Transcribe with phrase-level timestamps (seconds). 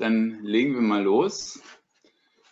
[0.00, 1.60] dann legen wir mal los.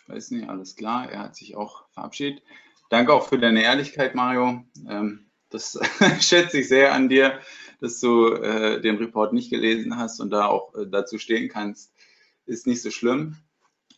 [0.07, 2.43] Weiß nicht, alles klar, er hat sich auch verabschiedet.
[2.89, 4.63] Danke auch für deine Ehrlichkeit, Mario.
[4.87, 5.79] Ähm, das
[6.19, 7.39] schätze ich sehr an dir,
[7.81, 11.93] dass du äh, den Report nicht gelesen hast und da auch äh, dazu stehen kannst.
[12.45, 13.37] Ist nicht so schlimm.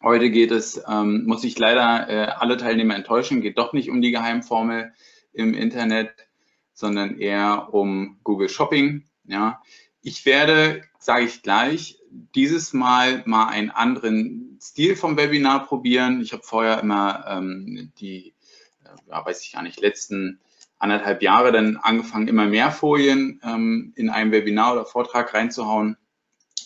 [0.03, 4.01] Heute geht es, ähm, muss ich leider äh, alle Teilnehmer enttäuschen, geht doch nicht um
[4.01, 4.93] die Geheimformel
[5.31, 6.11] im Internet,
[6.73, 9.05] sondern eher um Google Shopping.
[9.25, 9.61] Ja,
[10.01, 12.00] ich werde, sage ich gleich,
[12.35, 16.21] dieses Mal mal einen anderen Stil vom Webinar probieren.
[16.21, 18.33] Ich habe vorher immer ähm, die,
[18.83, 20.39] äh, ja, weiß ich gar nicht, letzten
[20.77, 25.97] anderthalb Jahre dann angefangen, immer mehr Folien ähm, in einem Webinar oder Vortrag reinzuhauen.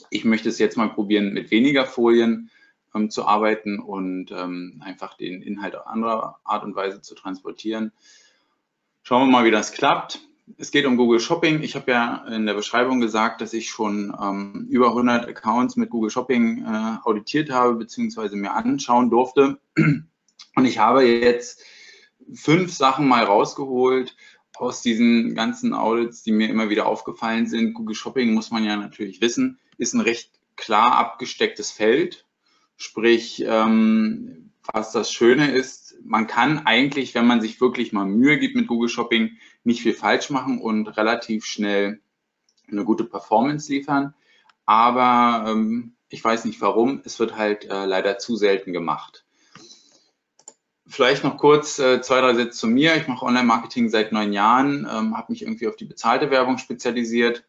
[0.09, 2.49] Ich möchte es jetzt mal probieren, mit weniger Folien
[2.93, 7.91] ähm, zu arbeiten und ähm, einfach den Inhalt auf andere Art und Weise zu transportieren.
[9.03, 10.21] Schauen wir mal, wie das klappt
[10.57, 11.63] es geht um Google Shopping.
[11.63, 15.89] Ich habe ja in der Beschreibung gesagt, dass ich schon ähm, über 100 Accounts mit
[15.89, 19.57] Google Shopping äh, auditiert habe, beziehungsweise mir anschauen durfte.
[19.77, 21.61] Und ich habe jetzt
[22.33, 24.15] fünf Sachen mal rausgeholt
[24.55, 27.73] aus diesen ganzen Audits, die mir immer wieder aufgefallen sind.
[27.73, 32.25] Google Shopping muss man ja natürlich wissen, ist ein recht klar abgestecktes Feld.
[32.77, 38.39] Sprich, ähm, was das Schöne ist, man kann eigentlich, wenn man sich wirklich mal Mühe
[38.39, 42.01] gibt mit Google Shopping, nicht viel falsch machen und relativ schnell
[42.69, 44.13] eine gute Performance liefern.
[44.65, 49.25] Aber ähm, ich weiß nicht warum, es wird halt äh, leider zu selten gemacht.
[50.87, 52.95] Vielleicht noch kurz äh, zwei, drei Sätze zu mir.
[52.95, 57.45] Ich mache Online-Marketing seit neun Jahren, ähm, habe mich irgendwie auf die bezahlte Werbung spezialisiert.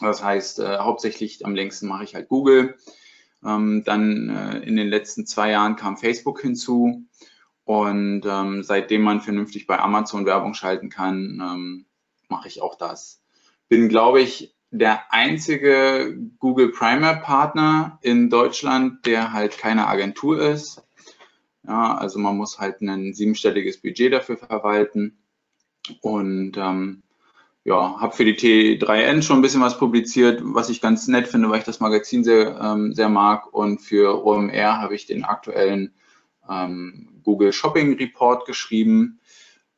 [0.00, 2.76] Das heißt, äh, hauptsächlich am längsten mache ich halt Google.
[3.44, 7.04] Ähm, dann äh, in den letzten zwei Jahren kam Facebook hinzu.
[7.68, 11.84] Und ähm, seitdem man vernünftig bei Amazon Werbung schalten kann, ähm,
[12.30, 13.20] mache ich auch das.
[13.68, 20.82] Bin, glaube ich, der einzige Google Primer Partner in Deutschland, der halt keine Agentur ist.
[21.62, 25.18] Ja, also man muss halt ein siebenstelliges Budget dafür verwalten.
[26.00, 27.02] Und ähm,
[27.64, 31.50] ja, habe für die T3N schon ein bisschen was publiziert, was ich ganz nett finde,
[31.50, 33.52] weil ich das Magazin sehr, ähm, sehr mag.
[33.52, 35.92] Und für OMR habe ich den aktuellen
[36.48, 39.20] ähm, Google Shopping Report geschrieben,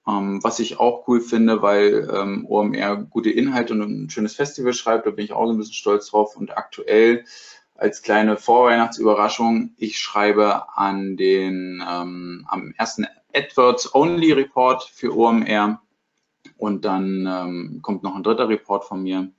[0.06, 4.72] ähm, was ich auch cool finde, weil ähm, OMR gute Inhalte und ein schönes Festival
[4.72, 5.04] schreibt.
[5.04, 6.36] Da bin ich auch so ein bisschen stolz drauf.
[6.36, 7.24] Und aktuell
[7.74, 15.82] als kleine Vorweihnachtsüberraschung, ich schreibe an den ähm, am ersten AdWords Only Report für OMR
[16.56, 19.32] und dann ähm, kommt noch ein dritter Report von mir,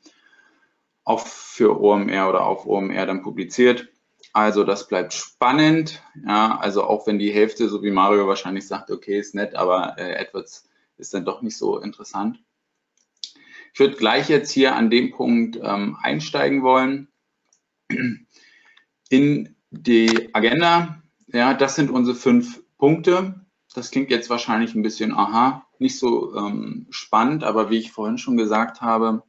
[1.06, 3.88] auch für OMR oder auf OMR dann publiziert.
[4.34, 6.02] Also das bleibt spannend.
[6.26, 9.98] Ja, also auch wenn die Hälfte, so wie Mario wahrscheinlich sagt, okay, ist nett, aber
[9.98, 12.42] äh, AdWords ist dann doch nicht so interessant.
[13.74, 17.08] Ich würde gleich jetzt hier an dem Punkt ähm, einsteigen wollen.
[19.10, 23.46] In die Agenda, ja, das sind unsere fünf Punkte.
[23.74, 28.18] Das klingt jetzt wahrscheinlich ein bisschen, aha, nicht so ähm, spannend, aber wie ich vorhin
[28.18, 29.24] schon gesagt habe,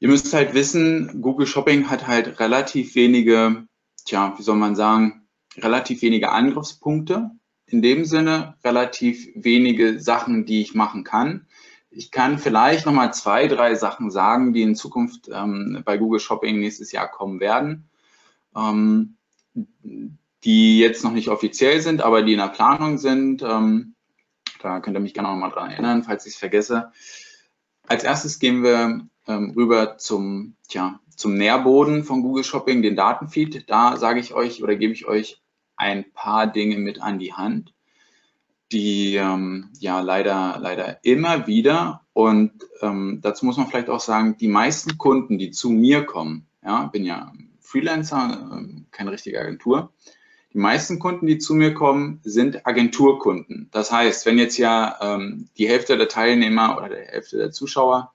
[0.00, 3.67] ihr müsst halt wissen, Google Shopping hat halt relativ wenige,
[4.08, 7.30] tja, wie soll man sagen, relativ wenige Angriffspunkte.
[7.66, 11.46] In dem Sinne relativ wenige Sachen, die ich machen kann.
[11.90, 16.58] Ich kann vielleicht nochmal zwei, drei Sachen sagen, die in Zukunft ähm, bei Google Shopping
[16.58, 17.90] nächstes Jahr kommen werden.
[18.56, 19.16] Ähm,
[20.44, 23.42] die jetzt noch nicht offiziell sind, aber die in der Planung sind.
[23.42, 23.94] Ähm,
[24.60, 26.92] da könnt ihr mich gerne noch mal dran erinnern, falls ich es vergesse.
[27.86, 33.68] Als erstes gehen wir ähm, rüber zum, tja, zum Nährboden von Google Shopping, den Datenfeed.
[33.68, 35.42] Da sage ich euch oder gebe ich euch
[35.76, 37.74] ein paar Dinge mit an die Hand,
[38.70, 44.36] die ähm, ja leider, leider immer wieder und ähm, dazu muss man vielleicht auch sagen,
[44.38, 49.92] die meisten Kunden, die zu mir kommen, ja, bin ja Freelancer, äh, keine richtige Agentur,
[50.52, 53.68] die meisten Kunden, die zu mir kommen, sind Agenturkunden.
[53.72, 58.12] Das heißt, wenn jetzt ja ähm, die Hälfte der Teilnehmer oder die Hälfte der Zuschauer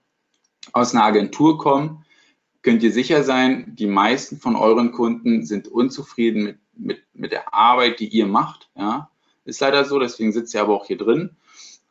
[0.71, 2.06] aus einer Agentur kommen,
[2.63, 7.54] könnt ihr sicher sein, die meisten von euren Kunden sind unzufrieden mit, mit, mit der
[7.54, 8.69] Arbeit, die ihr macht.
[8.75, 9.12] Ja?
[9.45, 11.31] Ist leider so, deswegen sitzt ihr aber auch hier drin.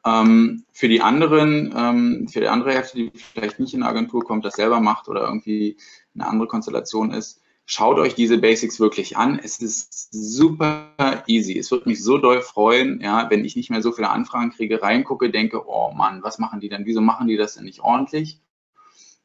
[0.04, 4.24] Ähm, für die anderen, ähm, für die andere Hälfte, die vielleicht nicht in eine Agentur
[4.24, 5.76] kommt, das selber macht oder irgendwie
[6.14, 9.38] eine andere Konstellation ist, schaut euch diese Basics wirklich an.
[9.38, 11.56] Es ist super easy.
[11.56, 14.82] Es wird mich so doll freuen, ja, wenn ich nicht mehr so viele Anfragen kriege,
[14.82, 16.86] reingucke, denke, oh Mann, was machen die denn?
[16.86, 18.40] Wieso machen die das denn nicht ordentlich?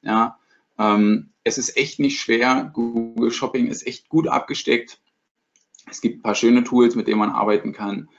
[0.03, 0.37] Ja,
[0.77, 2.69] ähm, es ist echt nicht schwer.
[2.73, 4.99] Google Shopping ist echt gut abgesteckt.
[5.89, 8.09] Es gibt ein paar schöne Tools, mit denen man arbeiten kann.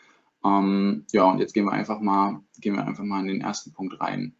[0.45, 3.73] Ähm, ja, und jetzt gehen wir einfach mal, gehen wir einfach mal in den ersten
[3.73, 4.35] Punkt rein.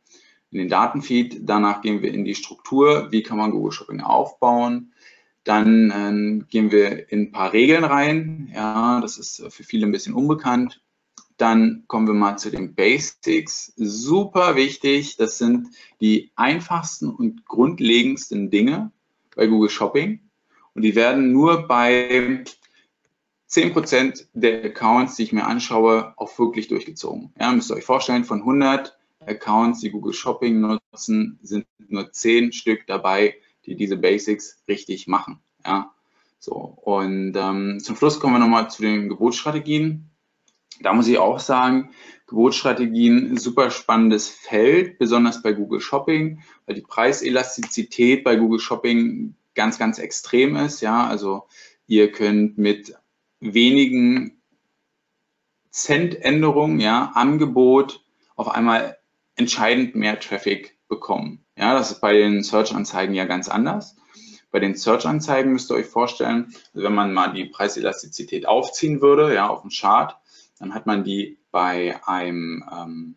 [0.51, 1.41] In den Datenfeed.
[1.43, 3.09] Danach gehen wir in die Struktur.
[3.11, 4.95] Wie kann man Google Shopping aufbauen?
[5.45, 8.51] Dann äh, gehen wir in ein paar Regeln rein.
[8.55, 10.81] Ja, das ist für viele ein bisschen unbekannt.
[11.39, 13.73] Dann kommen wir mal zu den Basics.
[13.77, 15.69] Super wichtig, das sind
[16.01, 18.93] die einfachsten und grundlegendsten Dinge
[19.35, 20.21] bei Google Shopping.
[20.75, 22.45] Und die werden nur bei
[23.49, 27.33] 10% der Accounts, die ich mir anschaue, auch wirklich durchgezogen.
[27.39, 32.53] Ja, müsst ihr euch vorstellen, von 100 Accounts, die Google Shopping nutzen, sind nur 10
[32.53, 35.41] Stück dabei, die diese Basics richtig machen.
[35.65, 35.93] Ja,
[36.39, 36.53] so.
[36.53, 40.08] Und ähm, zum Schluss kommen wir nochmal zu den Gebotsstrategien.
[40.81, 41.91] Da muss ich auch sagen,
[42.27, 49.79] Gebotsstrategien, super spannendes Feld, besonders bei Google Shopping, weil die Preiselastizität bei Google Shopping ganz,
[49.79, 50.81] ganz extrem ist.
[50.83, 51.49] Ja, also
[51.87, 52.95] ihr könnt mit
[53.41, 54.43] wenigen
[55.71, 58.05] Centänderungen, ja, Angebot
[58.37, 58.99] auf einmal
[59.37, 61.45] entscheidend mehr Traffic bekommen.
[61.57, 63.97] Ja, das ist bei den Search-Anzeigen ja ganz anders.
[64.51, 69.49] Bei den Search-Anzeigen müsst ihr euch vorstellen, wenn man mal die Preiselastizität aufziehen würde, ja,
[69.49, 70.17] auf dem Chart,
[70.59, 73.15] dann hat man die bei einem, ähm,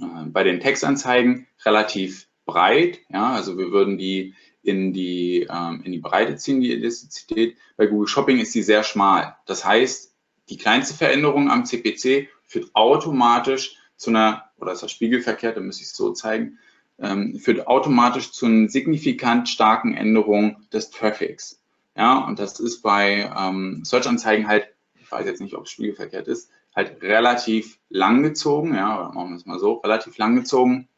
[0.00, 5.92] äh, bei den Textanzeigen relativ breit, ja, also wir würden die in die, ähm, in
[5.92, 7.56] die Breite ziehen, die Elastizität.
[7.76, 9.36] Bei Google Shopping ist sie sehr schmal.
[9.46, 10.14] Das heißt,
[10.48, 15.82] die kleinste Veränderung am CPC führt automatisch zu einer, oder ist das spiegelverkehrt, da müsste
[15.82, 16.58] ich es so zeigen,
[16.98, 21.60] ähm, führt automatisch zu einer signifikant starken Änderung des Traffics.
[21.96, 24.73] Ja, und das ist bei ähm, Search-Anzeigen halt,
[25.14, 29.46] weiß jetzt nicht, ob es spiegelverkehrt ist, halt relativ lang gezogen, ja, machen wir es
[29.46, 30.88] mal so, relativ lang gezogen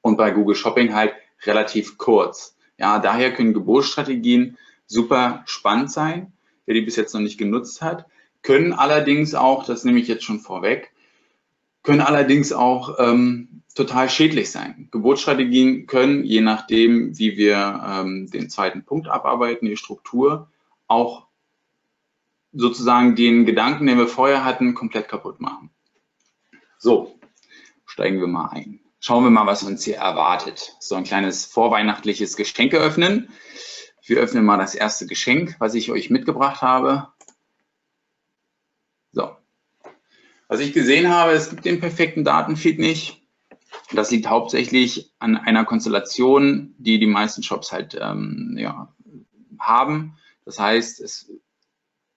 [0.00, 1.12] und bei Google Shopping halt
[1.44, 2.56] relativ kurz.
[2.78, 4.56] Ja, daher können Gebotsstrategien
[4.86, 6.32] super spannend sein,
[6.66, 8.06] wer die bis jetzt noch nicht genutzt hat,
[8.42, 10.92] können allerdings auch, das nehme ich jetzt schon vorweg,
[11.82, 14.88] können allerdings auch ähm, total schädlich sein.
[14.90, 20.48] Gebotsstrategien können, je nachdem, wie wir ähm, den zweiten Punkt abarbeiten, die Struktur,
[20.86, 21.26] auch
[22.52, 25.70] sozusagen den Gedanken, den wir vorher hatten, komplett kaputt machen.
[26.78, 27.18] So,
[27.86, 28.80] steigen wir mal ein.
[29.00, 30.76] Schauen wir mal, was uns hier erwartet.
[30.78, 33.30] So ein kleines vorweihnachtliches Geschenk öffnen.
[34.04, 37.08] Wir öffnen mal das erste Geschenk, was ich euch mitgebracht habe.
[39.12, 39.36] So.
[40.48, 43.22] Was ich gesehen habe, es gibt den perfekten Datenfeed nicht.
[43.92, 48.94] Das liegt hauptsächlich an einer Konstellation, die die meisten Shops halt ähm, ja,
[49.58, 50.16] haben.
[50.44, 51.30] Das heißt, es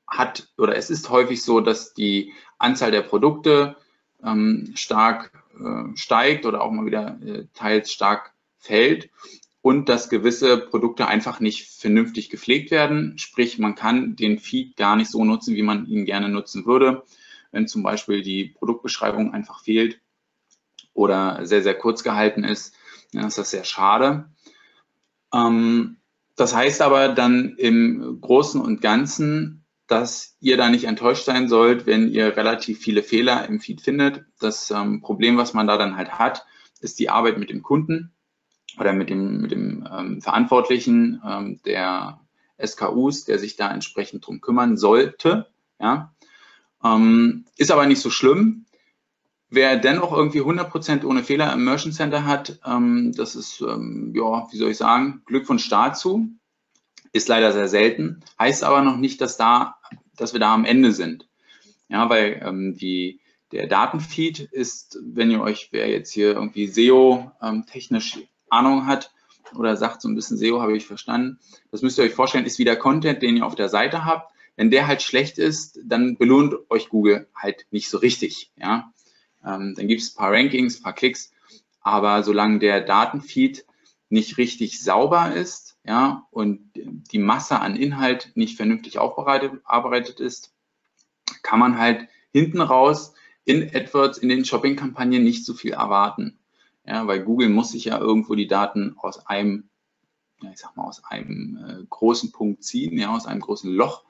[0.08, 3.76] hat oder es ist häufig so, dass die Anzahl der Produkte
[4.24, 9.10] ähm, stark äh, steigt oder auch mal wieder äh, teils stark fällt
[9.62, 13.18] und dass gewisse Produkte einfach nicht vernünftig gepflegt werden.
[13.18, 17.04] Sprich, man kann den Feed gar nicht so nutzen, wie man ihn gerne nutzen würde.
[17.52, 20.00] Wenn zum Beispiel die Produktbeschreibung einfach fehlt
[20.94, 22.76] oder sehr, sehr kurz gehalten ist,
[23.12, 24.30] dann ist das sehr schade.
[25.34, 25.98] Ähm,
[26.36, 31.86] das heißt aber dann im Großen und Ganzen dass ihr da nicht enttäuscht sein sollt,
[31.86, 34.26] wenn ihr relativ viele Fehler im Feed findet.
[34.40, 36.46] Das ähm, Problem, was man da dann halt hat,
[36.82, 38.14] ist die Arbeit mit dem Kunden
[38.80, 42.20] oder mit dem, mit dem ähm, Verantwortlichen ähm, der
[42.64, 45.48] SKUs, der sich da entsprechend drum kümmern sollte.
[45.80, 46.14] Ja?
[46.84, 48.66] Ähm, ist aber nicht so schlimm.
[49.50, 54.48] Wer dennoch irgendwie 100% ohne Fehler im Merchant Center hat, ähm, das ist, ähm, ja,
[54.52, 56.30] wie soll ich sagen, Glückwunsch dazu.
[57.14, 59.75] Ist leider sehr selten, heißt aber noch nicht, dass, da,
[60.18, 61.28] dass wir da am Ende sind.
[61.88, 63.20] Ja, weil ähm, die,
[63.52, 69.14] der Datenfeed ist, wenn ihr euch, wer jetzt hier irgendwie SEO-technisch ähm, Ahnung hat
[69.56, 71.40] oder sagt so ein bisschen SEO, habe ich verstanden,
[71.72, 74.32] das müsst ihr euch vorstellen, ist wie der Content, den ihr auf der Seite habt.
[74.56, 78.52] Wenn der halt schlecht ist, dann belohnt euch Google halt nicht so richtig.
[78.58, 78.92] Ja?
[79.46, 81.32] Ähm, dann gibt es ein paar Rankings, ein paar Klicks,
[81.82, 83.66] aber solange der Datenfeed
[84.10, 90.54] nicht richtig sauber ist, ja, und die Masse an Inhalt nicht vernünftig aufbereitet ist,
[91.44, 93.14] kann man halt hinten raus
[93.44, 96.40] in AdWords, in den Shopping-Kampagnen nicht so viel erwarten.
[96.86, 99.70] Ja, weil Google muss sich ja irgendwo die Daten aus einem,
[100.42, 104.04] ja, ich sag mal, aus einem äh, großen Punkt ziehen, ja, aus einem großen Loch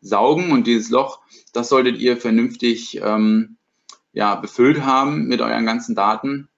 [0.00, 1.20] saugen und dieses Loch,
[1.52, 3.56] das solltet ihr vernünftig ähm,
[4.12, 6.48] ja, befüllt haben mit euren ganzen Daten,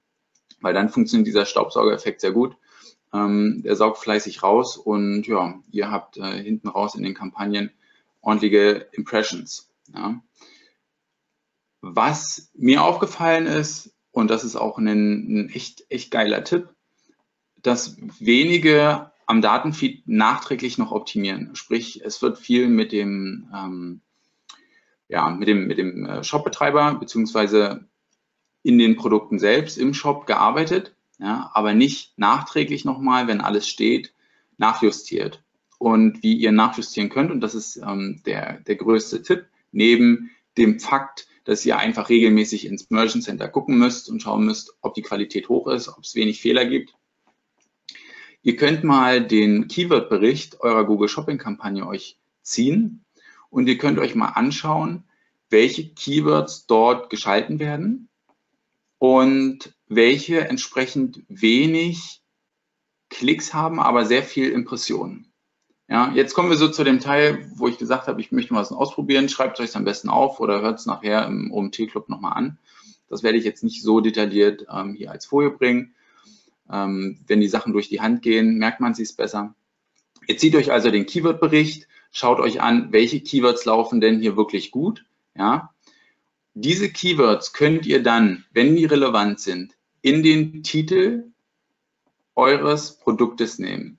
[0.61, 2.57] weil dann funktioniert dieser Staubsaugereffekt sehr gut
[3.15, 7.71] Ähm, der saugt fleißig raus und ja, ihr habt äh, hinten raus in den Kampagnen
[8.21, 9.71] ordentliche Impressions.
[9.95, 10.21] Ja.
[11.81, 16.69] Was mir aufgefallen ist, und das ist auch ein, ein echt, echt geiler Tipp,
[17.63, 21.55] dass wenige am Datenfeed nachträglich noch optimieren.
[21.55, 24.01] Sprich, es wird viel mit dem, ähm,
[25.09, 27.87] ja, mit dem, mit dem äh, Shopbetreiber beziehungsweise
[28.63, 34.13] in den Produkten selbst im Shop gearbeitet, ja, aber nicht nachträglich nochmal, wenn alles steht,
[34.57, 35.43] nachjustiert.
[35.79, 40.81] Und wie ihr nachjustieren könnt, und das ist ähm, der, der größte Tipp, neben dem
[40.81, 45.03] Fakt, dass ihr einfach regelmäßig ins Merchant Center gucken müsst und schauen müsst, ob die
[45.03, 46.95] Qualität hoch ist, ob es wenig Fehler gibt.
[48.43, 53.05] Ihr könnt mal den Keyword-Bericht eurer Google Shopping-Kampagne euch ziehen
[53.51, 55.05] und ihr könnt euch mal anschauen,
[55.51, 58.09] welche Keywords dort geschalten werden
[58.99, 62.23] und welche entsprechend wenig
[63.11, 65.33] Klicks haben, aber sehr viel Impressionen.
[65.89, 68.61] Ja, jetzt kommen wir so zu dem Teil, wo ich gesagt habe, ich möchte mal
[68.61, 69.29] was ausprobieren.
[69.29, 72.59] Schreibt es euch am besten auf oder hört es nachher im OMT-Club nochmal an.
[73.09, 75.95] Das werde ich jetzt nicht so detailliert ähm, hier als Folie bringen.
[76.73, 79.55] Ähm, wenn die Sachen durch die Hand gehen, merkt man sich besser.
[80.27, 84.71] Ihr zieht euch also den Keyword-Bericht, schaut euch an, welche Keywords laufen denn hier wirklich
[84.71, 85.05] gut.
[85.37, 85.74] Ja,
[86.55, 91.33] diese Keywords könnt ihr dann, wenn die relevant sind, in den Titel
[92.35, 93.99] eures Produktes nehmen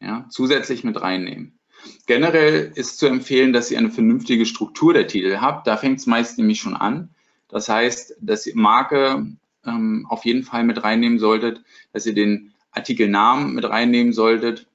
[0.00, 1.58] ja, zusätzlich mit reinnehmen.
[2.06, 5.66] Generell ist zu empfehlen, dass ihr eine vernünftige Struktur der Titel habt.
[5.66, 7.10] Da fängt es meist nämlich schon an.
[7.48, 9.26] Das heißt, dass ihr Marke
[9.64, 14.66] ähm, auf jeden Fall mit reinnehmen solltet, dass ihr den Artikelnamen mit reinnehmen solltet,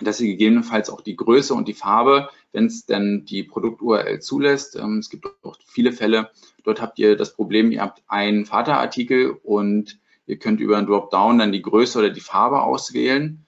[0.00, 4.76] dass ihr gegebenenfalls auch die Größe und die Farbe, wenn es denn die Produkt-URL zulässt.
[4.76, 6.30] Ähm, es gibt auch viele Fälle,
[6.64, 11.38] dort habt ihr das Problem, ihr habt einen Vaterartikel und ihr könnt über einen Dropdown
[11.38, 13.44] dann die Größe oder die Farbe auswählen.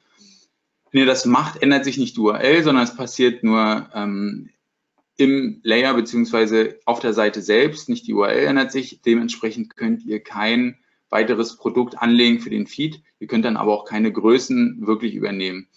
[0.91, 4.51] Wenn ihr das macht, ändert sich nicht die URL, sondern es passiert nur ähm,
[5.17, 7.89] im Layer beziehungsweise auf der Seite selbst.
[7.89, 9.01] Nicht die URL ändert sich.
[9.03, 10.79] Dementsprechend könnt ihr kein
[11.11, 13.03] weiteres Produkt anlegen für den Feed.
[13.19, 15.69] Ihr könnt dann aber auch keine Größen wirklich übernehmen.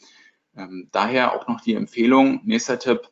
[0.55, 3.09] Ähm, daher auch noch die Empfehlung, nächster Tipp,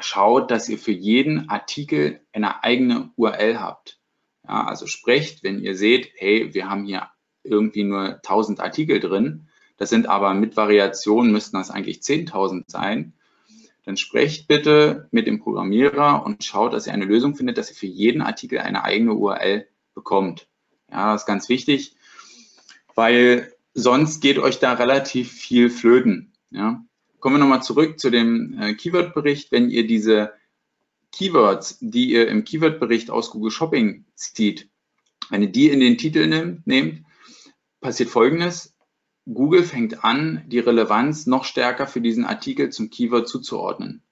[0.00, 3.98] schaut, dass ihr für jeden Artikel eine eigene URL habt.
[4.44, 7.08] Ja, also sprecht, wenn ihr seht, hey, wir haben hier
[7.42, 13.14] irgendwie nur 1000 Artikel drin, das sind aber mit Variationen müssten das eigentlich 10.000 sein.
[13.84, 17.76] Dann sprecht bitte mit dem Programmierer und schaut, dass ihr eine Lösung findet, dass ihr
[17.76, 20.48] für jeden Artikel eine eigene URL bekommt.
[20.90, 21.96] Ja, das ist ganz wichtig,
[22.94, 26.32] weil sonst geht euch da relativ viel flöten.
[26.50, 26.84] Ja.
[27.20, 29.50] Kommen wir nochmal zurück zu dem äh, Keyword-Bericht.
[29.50, 30.32] Wenn ihr diese
[31.10, 34.68] Keywords, die ihr im Keyword-Bericht aus Google Shopping zieht,
[35.30, 37.04] wenn ihr die in den Titel nehmt, nehmt
[37.80, 38.74] passiert Folgendes.
[39.26, 44.02] Google fängt an, die Relevanz noch stärker für diesen Artikel zum Keyword zuzuordnen.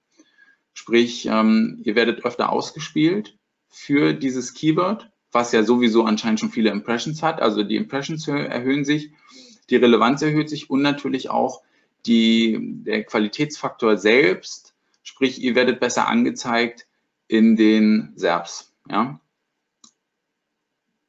[0.73, 3.37] Sprich, ähm, ihr werdet öfter ausgespielt
[3.69, 7.41] für dieses Keyword, was ja sowieso anscheinend schon viele Impressions hat.
[7.41, 9.11] Also die Impressions erhöhen sich,
[9.69, 11.63] die Relevanz erhöht sich und natürlich auch
[12.07, 14.75] die, der Qualitätsfaktor selbst.
[15.03, 16.87] Sprich, ihr werdet besser angezeigt
[17.27, 18.73] in den SERPs.
[18.89, 19.19] Ja?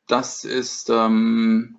[0.07, 1.79] Das ist ähm,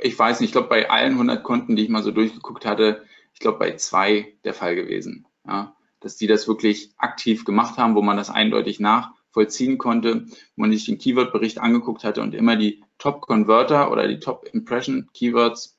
[0.00, 3.04] ich weiß nicht, ich glaube, bei allen 100 Konten, die ich mal so durchgeguckt hatte,
[3.32, 5.26] ich glaube, bei zwei der Fall gewesen.
[5.46, 10.62] Ja, dass die das wirklich aktiv gemacht haben, wo man das eindeutig nachvollziehen konnte, wo
[10.62, 15.75] man sich den Keyword-Bericht angeguckt hatte und immer die Top-Converter oder die Top-Impression-Keywords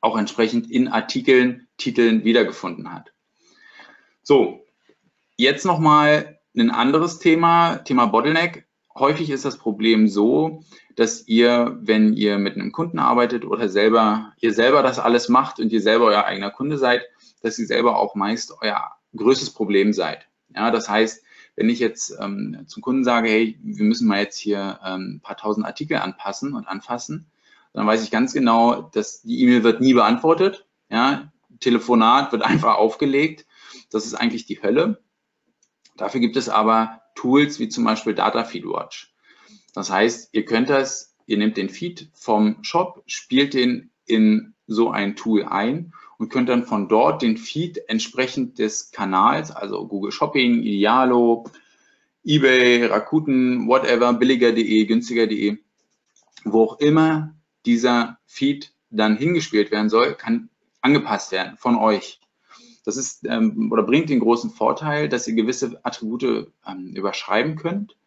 [0.00, 3.12] auch entsprechend in Artikeln, Titeln wiedergefunden hat.
[4.22, 4.64] So,
[5.36, 8.66] jetzt nochmal ein anderes Thema, Thema Bottleneck.
[8.94, 10.64] Häufig ist das Problem so,
[10.96, 15.60] dass ihr, wenn ihr mit einem Kunden arbeitet oder selber, ihr selber das alles macht
[15.60, 17.02] und ihr selber euer eigener Kunde seid,
[17.42, 20.26] dass ihr selber auch meist euer größtes Problem seid.
[20.54, 21.22] Ja, das heißt,
[21.54, 25.20] wenn ich jetzt ähm, zum Kunden sage, hey, wir müssen mal jetzt hier ähm, ein
[25.20, 27.26] paar tausend Artikel anpassen und anfassen,
[27.78, 30.66] dann weiß ich ganz genau, dass die E-Mail wird nie beantwortet.
[30.90, 33.46] Ja, Telefonat wird einfach aufgelegt.
[33.92, 35.00] Das ist eigentlich die Hölle.
[35.96, 39.14] Dafür gibt es aber Tools wie zum Beispiel Data Feed Watch.
[39.74, 44.90] Das heißt, ihr könnt das, ihr nehmt den Feed vom Shop, spielt den in so
[44.90, 50.10] ein Tool ein und könnt dann von dort den Feed entsprechend des Kanals, also Google
[50.10, 51.44] Shopping, Idealo,
[52.24, 55.58] eBay, Rakuten, whatever, billiger.de, günstiger.de,
[56.42, 57.37] wo auch immer
[57.68, 60.48] dieser Feed dann hingespielt werden soll, kann
[60.80, 62.20] angepasst werden von euch.
[62.84, 67.98] Das ist ähm, oder bringt den großen Vorteil, dass ihr gewisse Attribute ähm, überschreiben könnt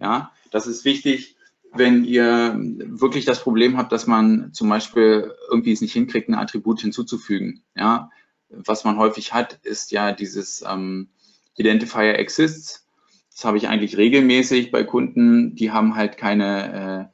[0.00, 1.36] ja, das ist wichtig,
[1.72, 6.34] wenn ihr wirklich das Problem habt, dass man zum Beispiel irgendwie es nicht hinkriegt, ein
[6.34, 7.62] Attribut hinzuzufügen.
[7.76, 8.10] Ja,
[8.48, 11.10] was man häufig hat, ist ja dieses ähm,
[11.56, 12.88] Identifier Exists.
[13.30, 17.12] Das habe ich eigentlich regelmäßig bei Kunden, die haben halt keine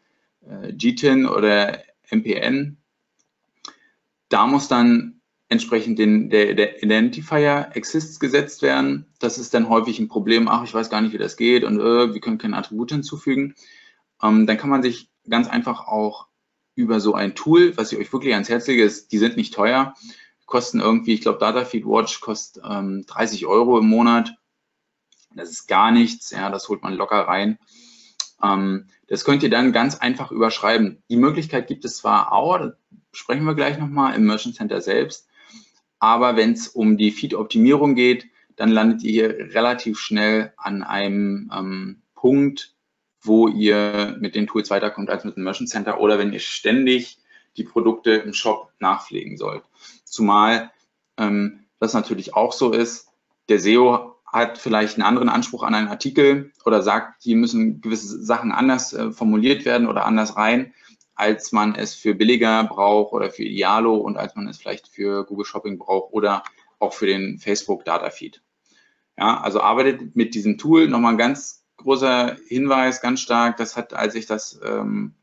[0.48, 2.76] äh, äh GTIN oder MPN.
[4.28, 9.06] Da muss dann entsprechend den, der, der Identifier Exists gesetzt werden.
[9.18, 10.48] Das ist dann häufig ein Problem.
[10.48, 13.54] Ach, ich weiß gar nicht, wie das geht und äh, wir können keine Attribute hinzufügen.
[14.22, 16.26] Ähm, dann kann man sich ganz einfach auch
[16.75, 19.54] über so ein Tool, was ich euch wirklich ans Herz lege, ist, die sind nicht
[19.54, 19.94] teuer,
[20.44, 24.34] kosten irgendwie, ich glaube, Datafeed Watch kostet ähm, 30 Euro im Monat.
[25.34, 27.58] Das ist gar nichts, ja, das holt man locker rein.
[28.42, 31.02] Ähm, das könnt ihr dann ganz einfach überschreiben.
[31.08, 32.72] Die Möglichkeit gibt es zwar auch, da
[33.12, 35.28] sprechen wir gleich nochmal im Merchant Center selbst,
[35.98, 38.26] aber wenn es um die Feed-Optimierung geht,
[38.56, 42.74] dann landet ihr hier relativ schnell an einem ähm, Punkt,
[43.20, 47.18] wo ihr mit den Tools weiterkommt als mit dem Merchant Center oder wenn ihr ständig
[47.56, 49.62] die Produkte im Shop nachpflegen sollt.
[50.04, 50.70] Zumal
[51.16, 53.08] ähm, das natürlich auch so ist,
[53.48, 58.22] der SEO hat vielleicht einen anderen Anspruch an einen Artikel oder sagt, hier müssen gewisse
[58.22, 60.74] Sachen anders äh, formuliert werden oder anders rein,
[61.14, 65.24] als man es für billiger braucht oder für Idealo und als man es vielleicht für
[65.24, 66.44] Google Shopping braucht oder
[66.78, 68.42] auch für den Facebook Data Feed.
[69.18, 70.88] Ja, also arbeitet mit diesem Tool.
[70.88, 73.56] Nochmal ein ganz großer Hinweis, ganz stark.
[73.56, 75.14] Das hat, als ich das ähm,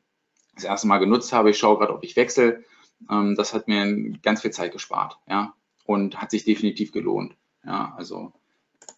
[0.56, 2.64] das erste Mal genutzt habe, ich schaue gerade, ob ich wechsle,
[3.10, 5.54] ähm, das hat mir ganz viel Zeit gespart, ja,
[5.86, 7.36] und hat sich definitiv gelohnt.
[7.66, 8.34] Ja, also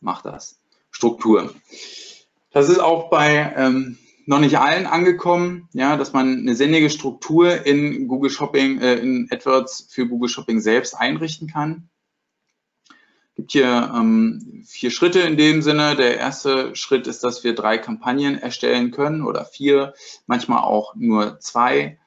[0.01, 0.59] macht das.
[0.91, 1.53] Struktur.
[2.51, 7.65] Das ist auch bei ähm, noch nicht allen angekommen, ja, dass man eine sinnige Struktur
[7.65, 11.89] in Google Shopping, äh, in AdWords für Google Shopping selbst einrichten kann.
[13.29, 15.95] Es gibt hier ähm, vier Schritte in dem Sinne.
[15.95, 19.93] Der erste Schritt ist, dass wir drei Kampagnen erstellen können oder vier,
[20.25, 21.99] manchmal auch nur zwei.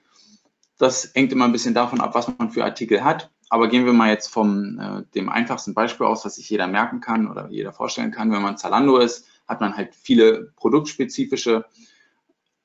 [0.78, 3.30] Das hängt immer ein bisschen davon ab, was man für Artikel hat.
[3.50, 7.00] Aber gehen wir mal jetzt vom äh, dem einfachsten Beispiel aus, was sich jeder merken
[7.00, 8.31] kann oder jeder vorstellen kann.
[8.31, 11.64] Wenn man Zalando ist, hat man halt viele produktspezifische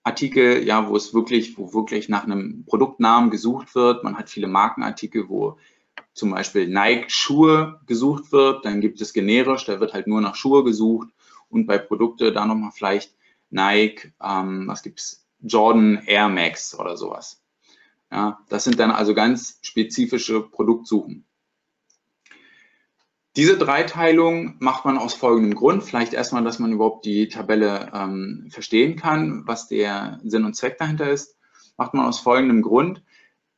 [0.04, 4.04] Artikel, ja, wo es wirklich, wo wirklich nach einem Produktnamen gesucht wird.
[4.04, 5.58] Man hat viele Markenartikel, wo
[6.14, 10.36] zum Beispiel Nike Schuhe gesucht wird, dann gibt es generisch, da wird halt nur nach
[10.36, 11.10] Schuhe gesucht
[11.50, 13.16] und bei Produkte da nochmal vielleicht
[13.50, 17.43] Nike, ähm, was gibt's, Jordan Air Max oder sowas.
[18.14, 21.26] Ja, das sind dann also ganz spezifische Produktsuchen.
[23.36, 25.84] Diese Dreiteilung macht man aus folgendem Grund.
[25.84, 30.78] Vielleicht erstmal, dass man überhaupt die Tabelle ähm, verstehen kann, was der Sinn und Zweck
[30.78, 31.36] dahinter ist.
[31.76, 33.02] Macht man aus folgendem Grund.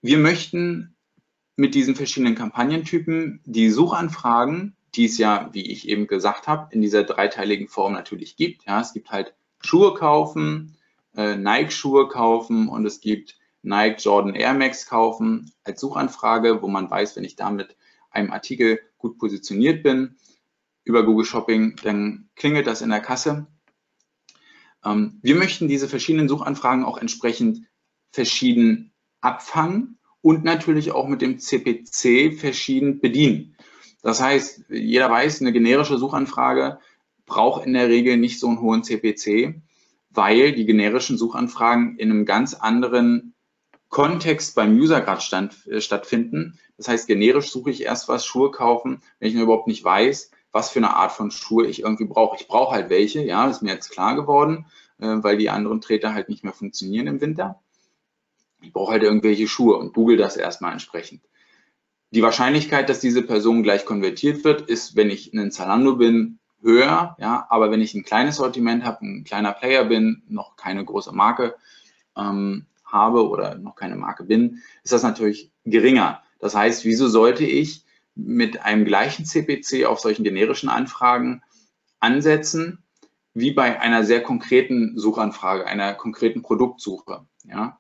[0.02, 0.96] Wir möchten
[1.58, 6.82] mit diesen verschiedenen Kampagnentypen die Suchanfragen, die es ja, wie ich eben gesagt habe, in
[6.82, 8.66] dieser dreiteiligen Form natürlich gibt.
[8.66, 10.78] Ja, es gibt halt Schuhe kaufen,
[11.18, 16.90] äh, Nike-Schuhe kaufen und es gibt Nike Jordan Air Max kaufen als Suchanfrage, wo man
[16.90, 17.76] weiß, wenn ich damit
[18.12, 20.16] einem Artikel gut positioniert bin
[20.84, 23.48] über Google Shopping, dann klingelt das in der Kasse.
[24.84, 27.66] Ähm, wir möchten diese verschiedenen Suchanfragen auch entsprechend
[28.12, 33.56] verschieden abfangen und natürlich auch mit dem CPC verschieden bedienen.
[34.04, 36.80] Das heißt, jeder weiß, eine generische Suchanfrage
[37.26, 39.56] braucht in der Regel nicht so einen hohen CPC,
[40.12, 43.35] weil die generischen Suchanfragen in einem ganz anderen
[43.96, 46.60] Kontext beim User gerade äh, stattfinden.
[46.78, 50.70] Das heißt, generisch suche ich erst was, Schuhe kaufen, wenn ich überhaupt nicht weiß, was
[50.70, 52.38] für eine Art von Schuhe ich irgendwie brauche.
[52.40, 54.66] Ich brauche halt welche, ja, ist mir jetzt klar geworden,
[55.00, 57.62] äh, weil die anderen Treter halt nicht mehr funktionieren im Winter
[58.66, 61.22] ich brauche halt irgendwelche Schuhe und google das erstmal entsprechend.
[62.12, 67.16] Die Wahrscheinlichkeit, dass diese Person gleich konvertiert wird, ist, wenn ich ein Zalando bin, höher.
[67.20, 71.12] Ja, aber wenn ich ein kleines Sortiment habe, ein kleiner Player bin, noch keine große
[71.12, 71.56] Marke
[72.18, 76.24] ähm, habe oder noch keine Marke bin, ist das natürlich geringer.
[76.40, 81.44] Das heißt, wieso sollte ich mit einem gleichen CPC auf solchen generischen Anfragen
[82.00, 82.80] ansetzen,
[83.36, 87.26] wie bei einer sehr konkreten Suchanfrage, einer konkreten Produktsuche?
[87.44, 87.80] Ja,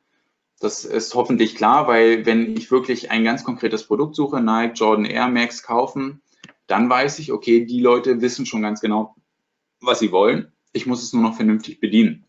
[0.60, 5.06] das ist hoffentlich klar, weil wenn ich wirklich ein ganz konkretes Produkt suche, Nike Jordan
[5.06, 6.22] Air Max kaufen,
[6.68, 9.16] dann weiß ich, okay, die Leute wissen schon ganz genau,
[9.82, 10.52] was sie wollen.
[10.74, 12.26] Ich muss es nur noch vernünftig bedienen.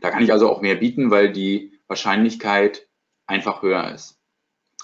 [0.00, 2.86] Da kann ich also auch mehr bieten, weil die Wahrscheinlichkeit
[3.26, 4.18] einfach höher ist.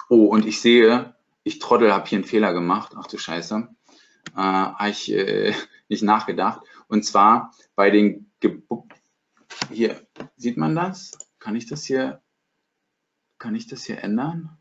[0.09, 2.92] Oh, und ich sehe, ich Trottel habe hier einen Fehler gemacht.
[2.96, 3.68] Ach du Scheiße.
[4.35, 5.55] Äh, habe ich äh,
[5.88, 6.62] nicht nachgedacht.
[6.88, 8.62] Und zwar bei den Ge
[9.70, 11.12] hier, sieht man das?
[11.38, 12.20] Kann ich das hier,
[13.38, 14.57] kann ich das hier ändern?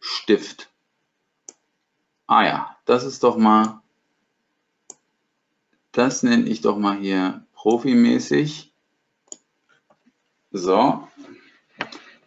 [0.00, 0.70] Stift.
[2.26, 3.82] Ah ja, das ist doch mal,
[5.92, 8.69] das nenne ich doch mal hier profimäßig.
[10.50, 11.06] So,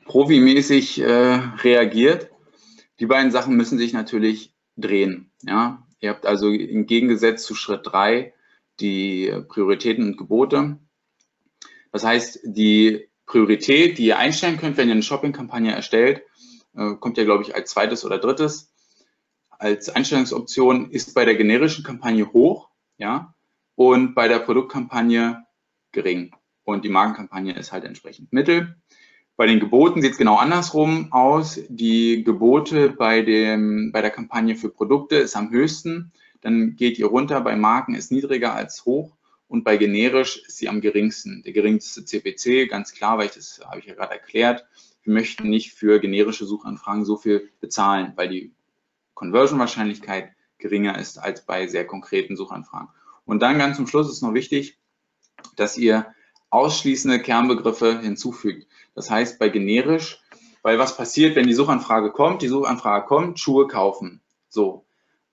[0.06, 2.30] profimäßig äh, reagiert.
[3.00, 5.32] Die beiden Sachen müssen sich natürlich drehen.
[5.42, 5.86] Ja?
[6.00, 8.34] Ihr habt also im Gegensatz zu Schritt 3
[8.80, 10.80] die Prioritäten und Gebote.
[11.92, 16.22] Das heißt, die Priorität, die ihr einstellen könnt, wenn ihr eine Shopping-Kampagne erstellt,
[16.76, 18.74] äh, kommt ja, glaube ich, als zweites oder drittes
[19.64, 23.34] als Einstellungsoption, ist bei der generischen Kampagne hoch, ja,
[23.76, 25.46] und bei der Produktkampagne
[25.92, 26.36] gering.
[26.64, 28.76] Und die Markenkampagne ist halt entsprechend mittel.
[29.36, 31.60] Bei den Geboten sieht es genau andersrum aus.
[31.68, 36.12] Die Gebote bei, dem, bei der Kampagne für Produkte ist am höchsten.
[36.42, 37.42] Dann geht ihr runter.
[37.42, 39.18] Bei Marken ist niedriger als hoch.
[39.48, 41.44] Und bei generisch ist sie am geringsten.
[41.44, 44.66] Der geringste CPC, ganz klar, weil ich das habe ich ja gerade erklärt.
[45.04, 48.54] Wir möchten nicht für generische Suchanfragen so viel bezahlen, weil die
[49.16, 52.90] Conversion-Wahrscheinlichkeit geringer ist als bei sehr konkreten Suchanfragen.
[53.26, 54.80] Und dann ganz zum Schluss ist noch wichtig,
[55.56, 56.08] dass ihr
[56.54, 58.68] ausschließende Kernbegriffe hinzufügt.
[58.94, 60.22] Das heißt, bei generisch,
[60.62, 64.22] weil was passiert, wenn die Suchanfrage kommt, die Suchanfrage kommt, Schuhe kaufen.
[64.50, 64.86] So,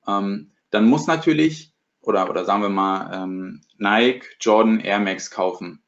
[0.09, 5.83] ähm, dann muss natürlich, oder, oder sagen wir mal, ähm, Nike, Jordan, Air Max kaufen.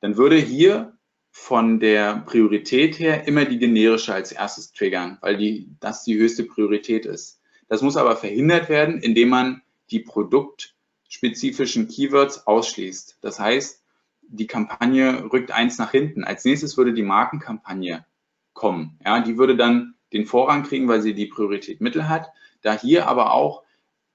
[0.00, 0.92] Dann würde hier
[1.30, 6.44] von der Priorität her immer die generische als erstes triggern, weil die, das die höchste
[6.44, 7.40] Priorität ist.
[7.68, 13.18] Das muss aber verhindert werden, indem man die produktspezifischen Keywords ausschließt.
[13.22, 13.83] Das heißt,
[14.28, 16.24] die Kampagne rückt eins nach hinten.
[16.24, 18.04] Als nächstes würde die Markenkampagne
[18.52, 18.98] kommen.
[19.04, 22.30] Ja, die würde dann den Vorrang kriegen, weil sie die Priorität Mittel hat.
[22.62, 23.64] Da hier aber auch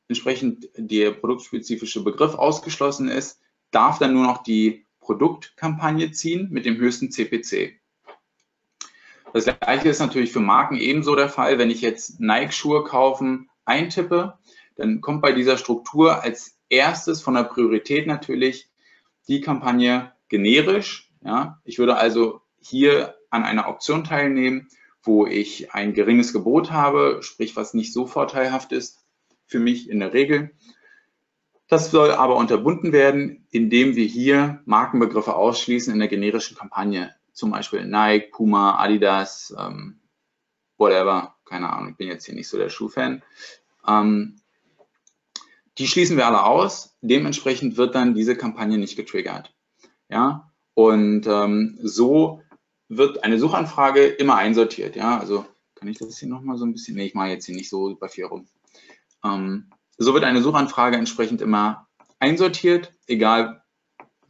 [0.08, 3.40] entsprechend der produktspezifische Begriff ausgeschlossen ist,
[3.72, 7.80] darf dann nur noch die Produktkampagne ziehen mit dem höchsten CPC.
[9.34, 11.60] Das gleiche ist natürlich für Marken ebenso der Fall.
[11.60, 14.40] Wenn ich jetzt Nike-Schuhe kaufen eintippe,
[14.76, 18.69] dann kommt bei dieser Struktur als erstes von der Priorität natürlich
[19.30, 21.14] die Kampagne generisch.
[21.24, 24.68] Ja, ich würde also hier an einer Auktion teilnehmen,
[25.04, 29.06] wo ich ein geringes Gebot habe, sprich was nicht so vorteilhaft ist
[29.46, 30.52] für mich in der Regel.
[31.68, 37.16] Das soll aber unterbunden werden, indem wir hier Markenbegriffe ausschließen in der generischen Kampagne.
[37.32, 40.00] Zum Beispiel Nike, Puma, Adidas, ähm,
[40.78, 41.36] whatever.
[41.46, 43.24] Keine Ahnung, ich bin jetzt hier nicht so der Schuhfan.
[43.88, 44.42] Ähm,
[45.80, 46.98] die schließen wir alle aus.
[47.02, 49.56] Dementsprechend wird dann diese Kampagne nicht getriggert.
[50.10, 52.42] Ja, und ähm, so
[52.90, 54.96] wird eine Suchanfrage immer einsortiert.
[54.96, 57.56] Ja, also kann ich das hier nochmal so ein bisschen, nee, ich mache jetzt hier
[57.56, 58.48] nicht so super viel rum.
[59.24, 61.88] Ähm, so wird eine Suchanfrage entsprechend immer
[62.20, 63.64] einsortiert, egal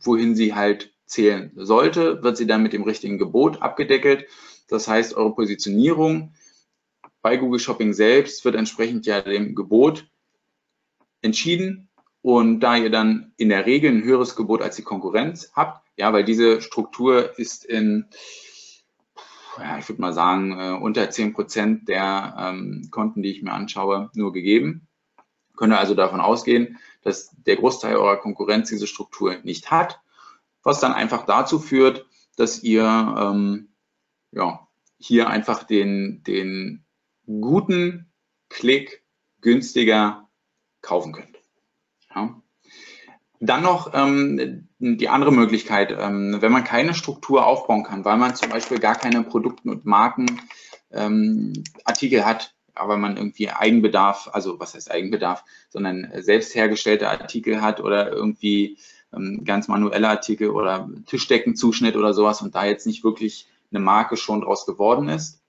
[0.02, 4.28] wohin sie halt zählen sollte, wird sie dann mit dem richtigen Gebot abgedeckelt.
[4.68, 6.34] Das heißt, eure Positionierung
[7.22, 10.08] bei Google Shopping selbst wird entsprechend ja dem Gebot
[11.22, 11.90] entschieden.
[12.22, 16.12] Und da ihr dann in der Regel ein höheres Gebot als die Konkurrenz habt, ja,
[16.12, 18.06] weil diese Struktur ist in,
[19.58, 23.54] ja, ich würde mal sagen, äh, unter 10 Prozent der ähm, Konten, die ich mir
[23.54, 24.88] anschaue, nur gegeben.
[25.56, 30.00] Könnt ihr also davon ausgehen, dass der Großteil eurer Konkurrenz diese Struktur nicht hat,
[30.64, 32.06] was dann einfach dazu führt,
[32.38, 33.70] dass ihr ähm,
[34.32, 36.86] ja, hier einfach den, den
[37.26, 38.12] guten
[38.48, 39.04] Klick
[39.42, 40.29] günstiger
[40.82, 41.38] kaufen könnt.
[42.14, 42.42] Ja.
[43.42, 48.36] Dann noch ähm, die andere Möglichkeit, ähm, wenn man keine Struktur aufbauen kann, weil man
[48.36, 54.74] zum Beispiel gar keine Produkte und Markenartikel ähm, hat, aber man irgendwie Eigenbedarf, also was
[54.74, 58.78] heißt Eigenbedarf, sondern selbst hergestellte Artikel hat oder irgendwie
[59.14, 64.18] ähm, ganz manuelle Artikel oder Tischdeckenzuschnitt oder sowas und da jetzt nicht wirklich eine Marke
[64.18, 65.42] schon draus geworden ist.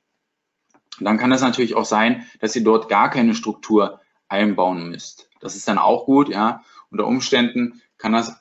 [1.00, 3.99] dann kann es natürlich auch sein, dass ihr dort gar keine Struktur
[4.30, 5.28] einbauen müsst.
[5.40, 6.64] Das ist dann auch gut, ja.
[6.90, 8.36] Unter Umständen kann das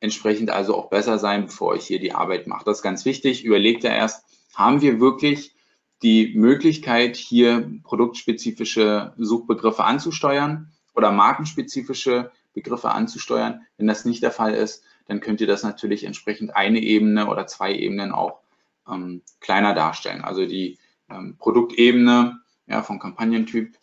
[0.00, 2.64] entsprechend also auch besser sein, bevor ich hier die Arbeit mache.
[2.64, 3.44] Das ist ganz wichtig.
[3.44, 5.54] Überlegt ja erst, haben wir wirklich
[6.02, 13.62] die Möglichkeit, hier produktspezifische Suchbegriffe anzusteuern oder markenspezifische Begriffe anzusteuern.
[13.78, 17.46] Wenn das nicht der Fall ist, dann könnt ihr das natürlich entsprechend eine Ebene oder
[17.46, 18.40] zwei Ebenen auch
[18.88, 20.22] ähm, kleiner darstellen.
[20.22, 20.78] Also die
[21.10, 23.76] ähm, Produktebene ja, vom Kampagnentyp,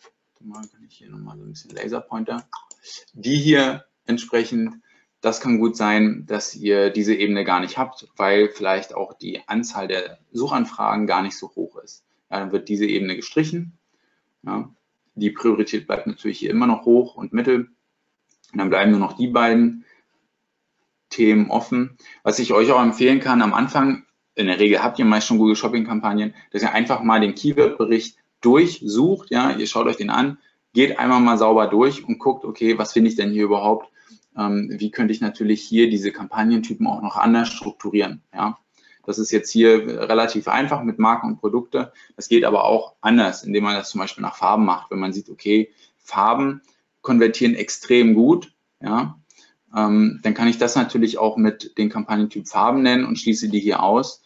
[0.44, 2.46] mal kann ich hier nochmal so ein bisschen Laserpointer,
[3.12, 4.76] die hier entsprechend,
[5.20, 9.40] das kann gut sein, dass ihr diese Ebene gar nicht habt, weil vielleicht auch die
[9.46, 13.78] Anzahl der Suchanfragen gar nicht so hoch ist ja, dann wird diese Ebene gestrichen.
[14.42, 14.70] Ja.
[15.14, 17.68] Die Priorität bleibt natürlich hier immer noch hoch und mittel.
[18.52, 19.84] Und dann bleiben nur noch die beiden
[21.10, 21.98] Themen offen.
[22.22, 25.36] Was ich euch auch empfehlen kann, am Anfang, in der Regel habt ihr meist schon
[25.36, 29.30] Google Shopping Kampagnen, dass ihr einfach mal den Keyword-Bericht durchsucht.
[29.30, 30.38] Ja, ihr schaut euch den an,
[30.72, 33.90] geht einmal mal sauber durch und guckt, okay, was finde ich denn hier überhaupt?
[34.36, 38.22] Ähm, wie könnte ich natürlich hier diese Kampagnentypen auch noch anders strukturieren?
[38.32, 38.58] Ja,
[39.04, 41.92] Das ist jetzt hier relativ einfach mit Marken und Produkte.
[42.16, 44.90] Das geht aber auch anders, indem man das zum Beispiel nach Farben macht.
[44.90, 46.62] Wenn man sieht, okay, Farben
[47.02, 49.18] konvertieren extrem gut, ja,
[49.74, 53.60] ähm, dann kann ich das natürlich auch mit den Kampagnentyp Farben nennen und schließe die
[53.60, 54.22] hier aus.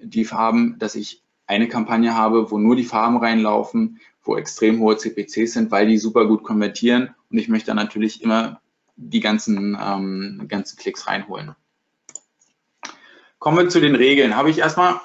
[0.00, 4.96] Die Farben, dass ich eine Kampagne habe, wo nur die Farben reinlaufen, wo extrem hohe
[4.96, 8.60] CPCs sind, weil die super gut konvertieren und ich möchte natürlich immer
[8.96, 11.54] die ganzen, ähm, ganzen Klicks reinholen.
[13.38, 14.34] Kommen wir zu den Regeln.
[14.34, 15.00] Habe ich erstmal,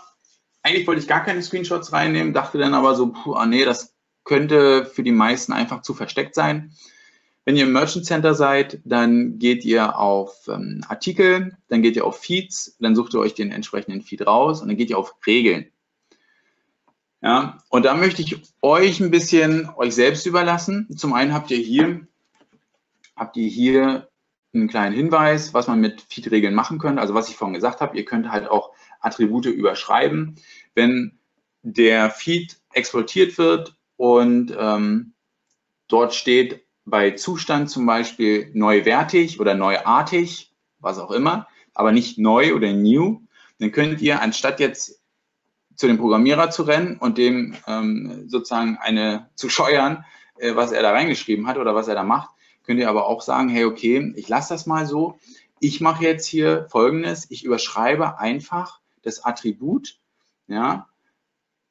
[0.63, 3.93] eigentlich wollte ich gar keine Screenshots reinnehmen, dachte dann aber so, puh, ah nee, das
[4.23, 6.71] könnte für die meisten einfach zu versteckt sein.
[7.43, 12.05] Wenn ihr im Merchant Center seid, dann geht ihr auf ähm, Artikel, dann geht ihr
[12.05, 15.15] auf Feeds, dann sucht ihr euch den entsprechenden Feed raus und dann geht ihr auf
[15.25, 15.70] Regeln.
[17.21, 20.87] Ja, und da möchte ich euch ein bisschen euch selbst überlassen.
[20.97, 22.07] Zum einen habt ihr hier,
[23.15, 24.09] habt ihr hier
[24.53, 26.99] einen kleinen Hinweis, was man mit Feed-Regeln machen könnte.
[26.99, 30.35] Also was ich vorhin gesagt habe, ihr könnt halt auch Attribute überschreiben.
[30.73, 31.19] Wenn
[31.61, 35.13] der Feed exportiert wird und ähm,
[35.87, 42.55] dort steht bei Zustand zum Beispiel neuwertig oder neuartig, was auch immer, aber nicht neu
[42.55, 43.21] oder new,
[43.59, 45.00] dann könnt ihr anstatt jetzt
[45.81, 50.05] zu dem Programmierer zu rennen und dem ähm, sozusagen eine zu scheuern,
[50.37, 52.29] äh, was er da reingeschrieben hat oder was er da macht,
[52.63, 55.17] könnt ihr aber auch sagen, hey, okay, ich lasse das mal so.
[55.59, 59.97] Ich mache jetzt hier Folgendes, ich überschreibe einfach das Attribut
[60.45, 60.87] ja,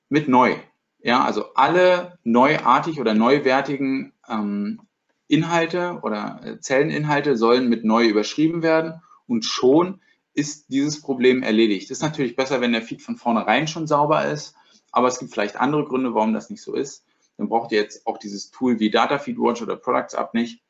[0.08, 0.56] mit neu.
[0.98, 4.80] Ja, also alle neuartig oder neuwertigen ähm,
[5.28, 10.00] Inhalte oder äh, Zelleninhalte sollen mit neu überschrieben werden und schon
[10.34, 11.90] ist dieses Problem erledigt.
[11.90, 14.54] Ist natürlich besser, wenn der Feed von vornherein schon sauber ist,
[14.92, 17.04] aber es gibt vielleicht andere Gründe, warum das nicht so ist.
[17.36, 20.62] Dann braucht ihr jetzt auch dieses Tool wie Data Feed Watch oder Products Up nicht.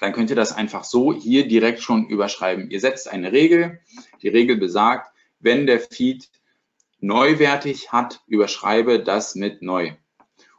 [0.00, 2.70] Dann könnt ihr das einfach so hier direkt schon überschreiben.
[2.70, 3.80] Ihr setzt eine Regel.
[4.22, 6.28] Die Regel besagt, wenn der Feed
[7.00, 9.92] neuwertig hat, überschreibe das mit neu.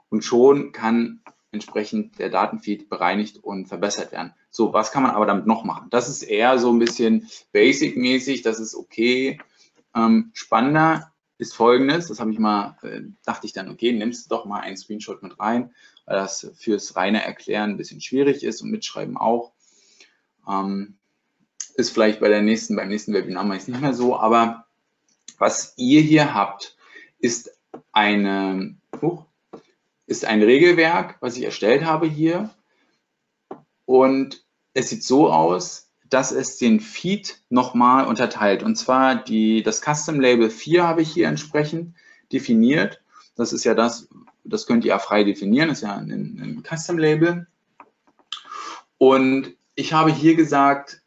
[0.09, 4.33] Und schon kann entsprechend der Datenfeed bereinigt und verbessert werden.
[4.51, 5.87] So, was kann man aber damit noch machen?
[5.89, 9.39] Das ist eher so ein bisschen basic-mäßig, das ist okay.
[9.95, 14.35] Ähm, spannender ist folgendes, das habe ich mal, äh, dachte ich dann, okay, nimmst du
[14.35, 15.73] doch mal einen Screenshot mit rein,
[16.05, 19.53] weil das fürs reine Erklären ein bisschen schwierig ist und mitschreiben auch.
[20.47, 20.95] Ähm,
[21.75, 24.65] ist vielleicht bei der nächsten, beim nächsten Webinar mal nicht mehr so, aber
[25.37, 26.75] was ihr hier habt,
[27.19, 27.57] ist
[27.93, 29.23] eine, uh,
[30.05, 32.49] ist ein Regelwerk, was ich erstellt habe hier.
[33.89, 38.61] Und es sieht so aus, dass es den Feed nochmal unterteilt.
[38.61, 41.95] Und zwar die, das Custom Label 4 habe ich hier entsprechend
[42.31, 43.01] definiert.
[43.35, 44.07] Das ist ja das,
[44.43, 47.47] das könnt ihr ja frei definieren, das ist ja ein, ein Custom Label.
[48.99, 51.01] Und ich habe hier gesagt,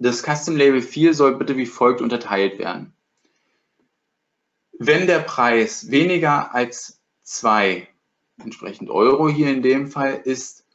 [0.00, 2.92] das Custom Label 4 soll bitte wie folgt unterteilt werden.
[4.80, 7.86] Wenn der Preis weniger als 2
[8.42, 10.65] entsprechend Euro hier in dem Fall ist,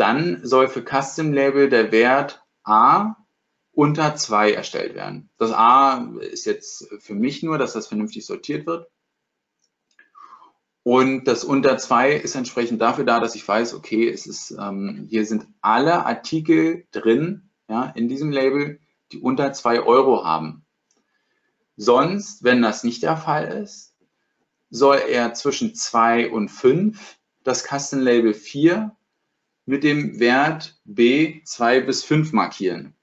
[0.00, 3.16] dann soll für Custom Label der Wert A
[3.72, 5.30] unter 2 erstellt werden.
[5.38, 8.90] Das A ist jetzt für mich nur, dass das vernünftig sortiert wird.
[10.82, 15.06] Und das unter 2 ist entsprechend dafür da, dass ich weiß, okay, es ist, ähm,
[15.08, 18.80] hier sind alle Artikel drin ja, in diesem Label,
[19.12, 20.64] die unter 2 Euro haben.
[21.76, 23.94] Sonst, wenn das nicht der Fall ist,
[24.70, 28.96] soll er zwischen 2 und 5 das Kastenlabel 4
[29.66, 32.94] mit dem Wert B 2 bis 5 markieren.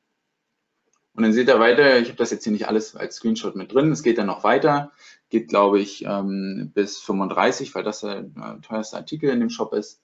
[1.14, 3.74] Und dann seht ihr weiter, ich habe das jetzt hier nicht alles als Screenshot mit
[3.74, 4.92] drin, es geht dann noch weiter,
[5.30, 9.74] geht glaube ich ähm, bis 35, weil das der äh, teuerste Artikel in dem Shop
[9.74, 10.02] ist.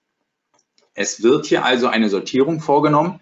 [0.95, 3.19] Es wird hier also eine Sortierung vorgenommen,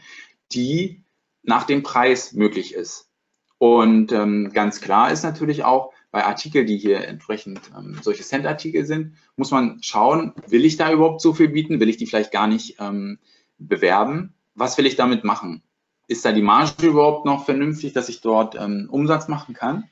[0.54, 1.04] die
[1.44, 3.10] nach dem Preis möglich ist.
[3.58, 8.86] Und ähm, ganz klar ist natürlich auch, bei Artikeln, die hier entsprechend ähm, solche Cent-Artikel
[8.86, 11.80] sind, muss man schauen, will ich da überhaupt so viel bieten?
[11.80, 13.18] Will ich die vielleicht gar nicht ähm,
[13.58, 14.34] bewerben?
[14.54, 15.64] Was will ich damit machen?
[16.08, 19.90] Ist da die Marge überhaupt noch vernünftig, dass ich dort ähm, Umsatz machen kann?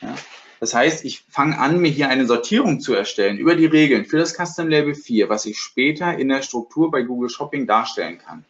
[0.00, 0.14] Ja.
[0.58, 4.18] Das heißt, ich fange an, mir hier eine Sortierung zu erstellen über die Regeln für
[4.18, 8.44] das Custom Label 4, was ich später in der Struktur bei Google Shopping darstellen kann.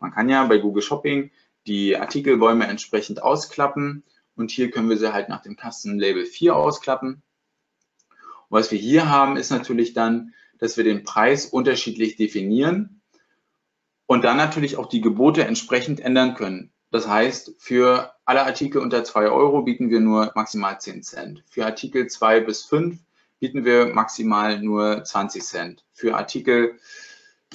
[0.00, 1.30] Man kann ja bei Google Shopping
[1.66, 4.02] die Artikelbäume entsprechend ausklappen
[4.36, 7.22] und hier können wir sie halt nach dem Kastenlabel 4 ausklappen.
[8.48, 13.02] Und was wir hier haben, ist natürlich dann, dass wir den Preis unterschiedlich definieren
[14.06, 16.72] und dann natürlich auch die Gebote entsprechend ändern können.
[16.90, 21.44] Das heißt, für alle Artikel unter 2 Euro bieten wir nur maximal 10 Cent.
[21.48, 22.98] Für Artikel 2 bis 5
[23.40, 25.84] bieten wir maximal nur 20 Cent.
[25.92, 26.78] Für Artikel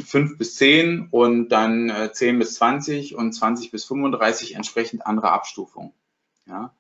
[0.04, 5.32] 5 bis 10 und dann 10 äh, bis 20 und 20 bis 35 entsprechend andere
[5.32, 5.94] Abstufungen.
[6.48, 6.74] Ja.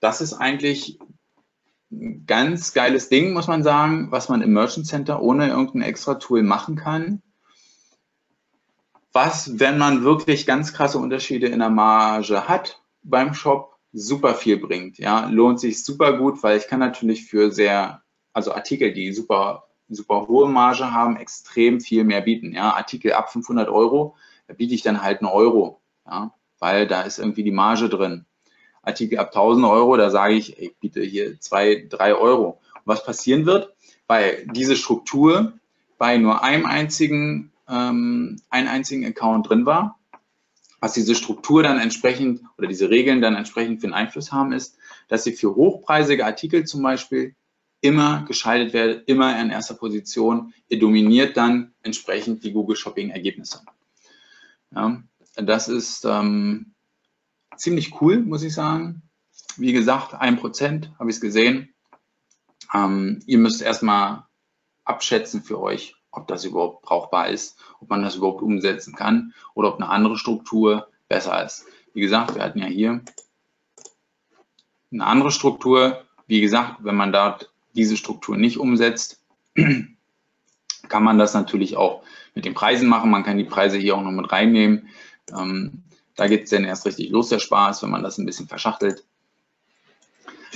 [0.00, 0.98] das ist eigentlich
[1.90, 6.14] ein ganz geiles Ding, muss man sagen, was man im Merchant Center ohne irgendein extra
[6.14, 7.22] Tool machen kann.
[9.12, 14.58] Was, wenn man wirklich ganz krasse Unterschiede in der Marge hat beim Shop, super viel
[14.58, 14.98] bringt.
[14.98, 19.64] Ja, lohnt sich super gut, weil ich kann natürlich für sehr, also Artikel, die super,
[19.88, 22.52] super hohe Marge haben, extrem viel mehr bieten.
[22.52, 24.16] Ja, Artikel ab 500 Euro,
[24.46, 25.80] da biete ich dann halt einen Euro.
[26.06, 28.26] Ja, weil da ist irgendwie die Marge drin.
[28.88, 32.60] Artikel ab 1000 Euro, da sage ich, ich biete hier zwei, drei Euro.
[32.74, 33.74] Und was passieren wird,
[34.06, 35.52] weil diese Struktur
[35.98, 39.98] bei nur einem einzigen, ähm, einen einzigen Account drin war,
[40.80, 44.76] was diese Struktur dann entsprechend oder diese Regeln dann entsprechend für einen Einfluss haben, ist,
[45.08, 47.34] dass sie für hochpreisige Artikel zum Beispiel
[47.80, 50.52] immer geschaltet werden, immer in erster Position.
[50.68, 53.62] Ihr dominiert dann entsprechend die Google Shopping Ergebnisse.
[54.74, 55.02] Ja,
[55.36, 56.74] das ist ähm,
[57.58, 59.02] ziemlich cool, muss ich sagen.
[59.56, 61.74] Wie gesagt, ein Prozent habe ich es gesehen.
[62.74, 64.24] Ähm, ihr müsst erstmal
[64.84, 69.68] abschätzen für euch, ob das überhaupt brauchbar ist, ob man das überhaupt umsetzen kann oder
[69.68, 71.66] ob eine andere Struktur besser ist.
[71.92, 73.02] Wie gesagt, wir hatten ja hier
[74.92, 76.04] eine andere Struktur.
[76.26, 79.22] Wie gesagt, wenn man dort diese Struktur nicht umsetzt,
[79.54, 82.02] kann man das natürlich auch
[82.34, 83.10] mit den Preisen machen.
[83.10, 84.88] Man kann die Preise hier auch noch mit reinnehmen.
[85.36, 85.82] Ähm,
[86.18, 89.04] da geht es dann erst richtig los, der Spaß, wenn man das ein bisschen verschachtelt.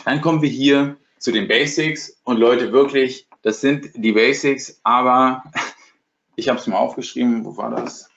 [0.05, 5.44] Dann kommen wir hier zu den Basics und Leute, wirklich, das sind die Basics, aber
[6.37, 8.11] ich habe es mal aufgeschrieben, wo war das?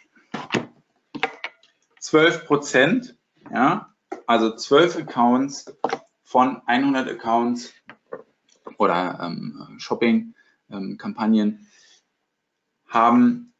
[1.99, 3.15] 12 Prozent,
[3.53, 3.93] ja,
[4.25, 5.65] also 12 Accounts
[6.23, 7.73] von 100 Accounts
[8.79, 11.67] oder ähm, Shopping-Kampagnen ähm,
[12.87, 13.53] haben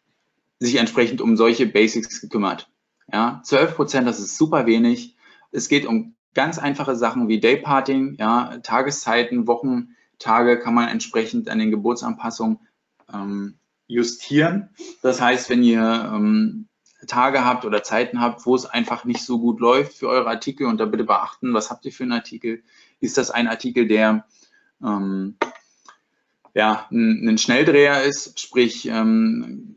[0.58, 2.67] sich entsprechend um solche Basics gekümmert.
[3.12, 5.15] Ja, 12 Prozent, das ist super wenig.
[5.52, 11.60] Es geht um ganz einfache Sachen wie Dayparting, ja, Tageszeiten, Wochentage kann man entsprechend an
[11.60, 12.60] den Geburtsanpassungen
[13.13, 13.56] ähm,
[13.88, 14.70] justieren.
[15.02, 15.82] Das heißt, wenn ihr
[16.13, 16.68] ähm,
[17.08, 20.68] Tage habt oder Zeiten habt, wo es einfach nicht so gut läuft für eure Artikel
[20.68, 22.63] und da bitte beachten, was habt ihr für einen Artikel?
[23.00, 24.26] Ist das ein Artikel, der
[24.84, 25.38] ähm,
[26.54, 29.76] ja, ein, ein, Schnelldreher ist, sprich ähm,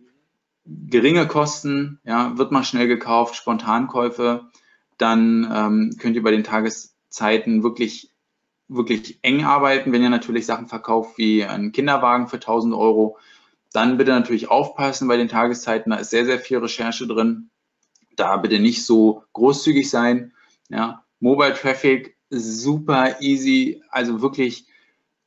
[0.68, 4.46] geringe Kosten, ja, wird mal schnell gekauft, Spontankäufe,
[4.98, 8.12] dann ähm, könnt ihr bei den Tageszeiten wirklich,
[8.68, 9.92] wirklich eng arbeiten.
[9.92, 13.18] Wenn ihr natürlich Sachen verkauft wie einen Kinderwagen für 1000 Euro,
[13.72, 15.90] dann bitte natürlich aufpassen bei den Tageszeiten.
[15.90, 17.50] Da ist sehr, sehr viel Recherche drin.
[18.16, 20.32] Da bitte nicht so großzügig sein.
[20.68, 21.04] Ja.
[21.20, 24.66] Mobile Traffic super easy, also wirklich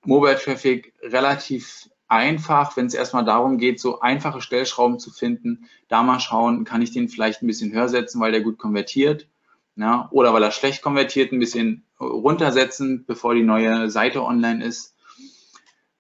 [0.04, 6.04] Mobile Traffic relativ einfach, wenn es erstmal darum geht, so einfache Stellschrauben zu finden, da
[6.04, 9.30] mal schauen, kann ich den vielleicht ein bisschen höher setzen, weil der gut konvertiert,
[9.78, 14.94] ja, oder weil er schlecht konvertiert, ein bisschen runtersetzen, bevor die neue Seite online ist.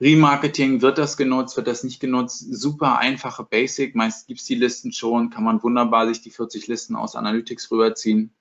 [0.02, 2.39] Remarketing, wird das genutzt, wird das nicht genutzt?
[2.39, 6.67] Super einfache Basic, meist gibt es die Listen schon, kann man wunderbar sich die 40
[6.67, 8.34] Listen aus Analytics rüberziehen,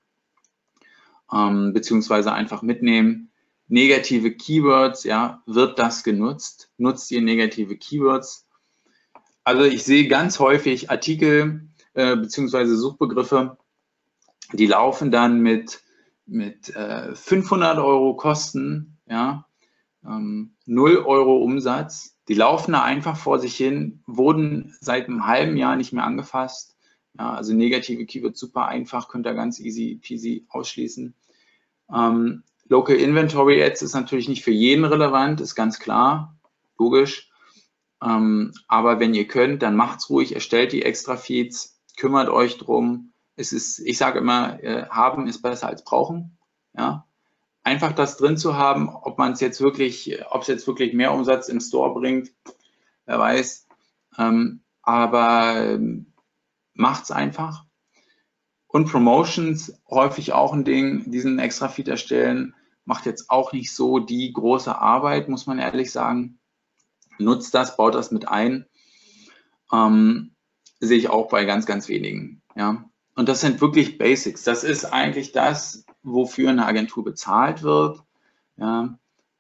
[1.33, 3.30] ähm, beziehungsweise einfach mitnehmen
[3.71, 6.71] negative Keywords, ja, wird das genutzt?
[6.77, 8.47] Nutzt ihr negative Keywords?
[9.45, 12.75] Also ich sehe ganz häufig Artikel äh, bzw.
[12.75, 13.59] Suchbegriffe,
[14.53, 15.83] die laufen dann mit,
[16.27, 19.47] mit äh, 500 Euro Kosten, ja,
[20.05, 22.17] ähm, 0 Euro Umsatz.
[22.29, 26.77] Die laufen da einfach vor sich hin, wurden seit einem halben Jahr nicht mehr angefasst.
[27.19, 31.15] Ja, also negative Keywords super einfach, könnt ihr ganz easy peasy ausschließen.
[31.93, 36.39] Ähm, Local Inventory Ads ist natürlich nicht für jeden relevant, ist ganz klar,
[36.79, 37.29] logisch.
[38.01, 43.13] Ähm, aber wenn ihr könnt, dann macht's ruhig, erstellt die extra Feeds, kümmert euch drum.
[43.35, 46.39] Es ist, ich sage immer, äh, haben ist besser als brauchen.
[46.73, 47.09] Ja,
[47.65, 51.13] einfach das drin zu haben, ob man es jetzt wirklich, ob es jetzt wirklich mehr
[51.13, 52.31] Umsatz im Store bringt,
[53.05, 53.67] wer weiß.
[54.17, 56.13] Ähm, aber ähm,
[56.75, 57.65] macht's einfach.
[58.69, 62.55] Und Promotions, häufig auch ein Ding, diesen extra Feed erstellen,
[62.91, 66.41] macht jetzt auch nicht so die große Arbeit, muss man ehrlich sagen.
[67.21, 68.67] Nutzt das, baut das mit ein.
[69.73, 70.35] Ähm,
[70.81, 72.43] sehe ich auch bei ganz, ganz wenigen.
[72.57, 72.85] Ja.
[73.15, 74.43] Und das sind wirklich Basics.
[74.43, 78.03] Das ist eigentlich das, wofür eine Agentur bezahlt wird.
[78.57, 78.99] Ja.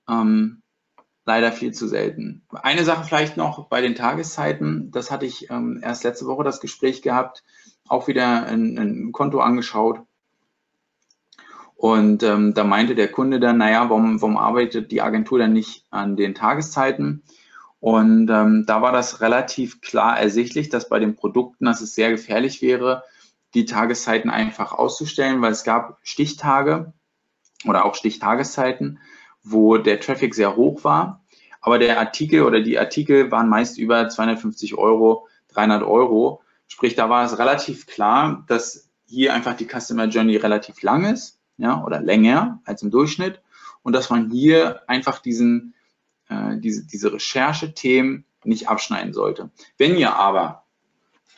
[0.09, 0.62] Ähm,
[1.24, 2.46] leider viel zu selten.
[2.53, 6.61] Eine Sache vielleicht noch bei den Tageszeiten, das hatte ich ähm, erst letzte Woche das
[6.61, 7.42] Gespräch gehabt,
[7.88, 10.03] auch wieder ein, ein Konto angeschaut.
[11.81, 15.87] Und ähm, da meinte der Kunde dann, naja, warum, warum arbeitet die Agentur dann nicht
[15.89, 17.22] an den Tageszeiten?
[17.78, 22.11] Und ähm, da war das relativ klar ersichtlich, dass bei den Produkten, dass es sehr
[22.11, 23.05] gefährlich wäre,
[23.55, 26.93] die Tageszeiten einfach auszustellen, weil es gab Stichtage,
[27.66, 28.99] oder auch Stichtageszeiten,
[29.43, 31.24] wo der Traffic sehr hoch war.
[31.62, 36.43] Aber der Artikel oder die Artikel waren meist über 250 Euro, 300 Euro.
[36.66, 41.39] Sprich, da war es relativ klar, dass hier einfach die Customer Journey relativ lang ist,
[41.61, 43.40] ja, oder länger als im Durchschnitt.
[43.82, 45.74] Und dass man hier einfach diesen,
[46.28, 49.50] äh, diese, diese Recherchethemen nicht abschneiden sollte.
[49.78, 50.64] Wenn ihr aber,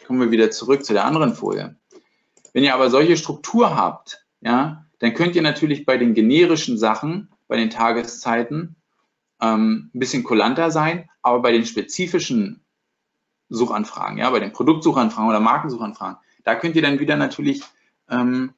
[0.06, 1.76] kommen wir wieder zurück zu der anderen Folie,
[2.52, 7.28] wenn ihr aber solche Struktur habt, ja, dann könnt ihr natürlich bei den generischen Sachen,
[7.48, 8.76] bei den Tageszeiten,
[9.40, 12.64] ähm, ein bisschen kulanter sein, aber bei den spezifischen
[13.48, 17.62] Suchanfragen, ja, bei den Produktsuchanfragen oder Markensuchanfragen, da könnt ihr dann wieder natürlich,
[18.08, 18.54] ähm,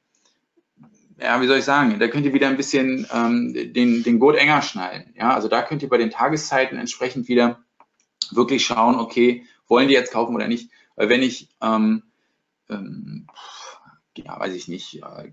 [1.17, 4.37] ja, wie soll ich sagen, da könnt ihr wieder ein bisschen ähm, den, den Gurt
[4.37, 5.13] enger schneiden.
[5.17, 7.63] Ja, also da könnt ihr bei den Tageszeiten entsprechend wieder
[8.31, 10.71] wirklich schauen, okay, wollen die jetzt kaufen oder nicht?
[10.95, 12.03] Weil wenn ich, ähm,
[12.69, 13.27] ähm,
[14.17, 15.31] ja, weiß ich nicht, äh,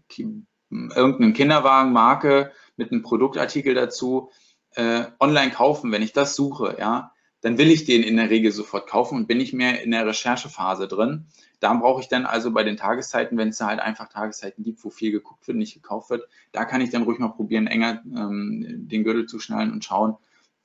[0.70, 4.30] irgendeinen Kinderwagenmarke mit einem Produktartikel dazu
[4.74, 7.12] äh, online kaufen, wenn ich das suche, ja,
[7.42, 10.06] dann will ich den in der Regel sofort kaufen und bin ich mehr in der
[10.06, 11.26] Recherchephase drin.
[11.60, 14.82] Da brauche ich dann also bei den Tageszeiten, wenn es da halt einfach Tageszeiten gibt,
[14.84, 18.02] wo viel geguckt wird, nicht gekauft wird, da kann ich dann ruhig mal probieren, enger
[18.06, 20.16] ähm, den Gürtel zu schnallen und schauen,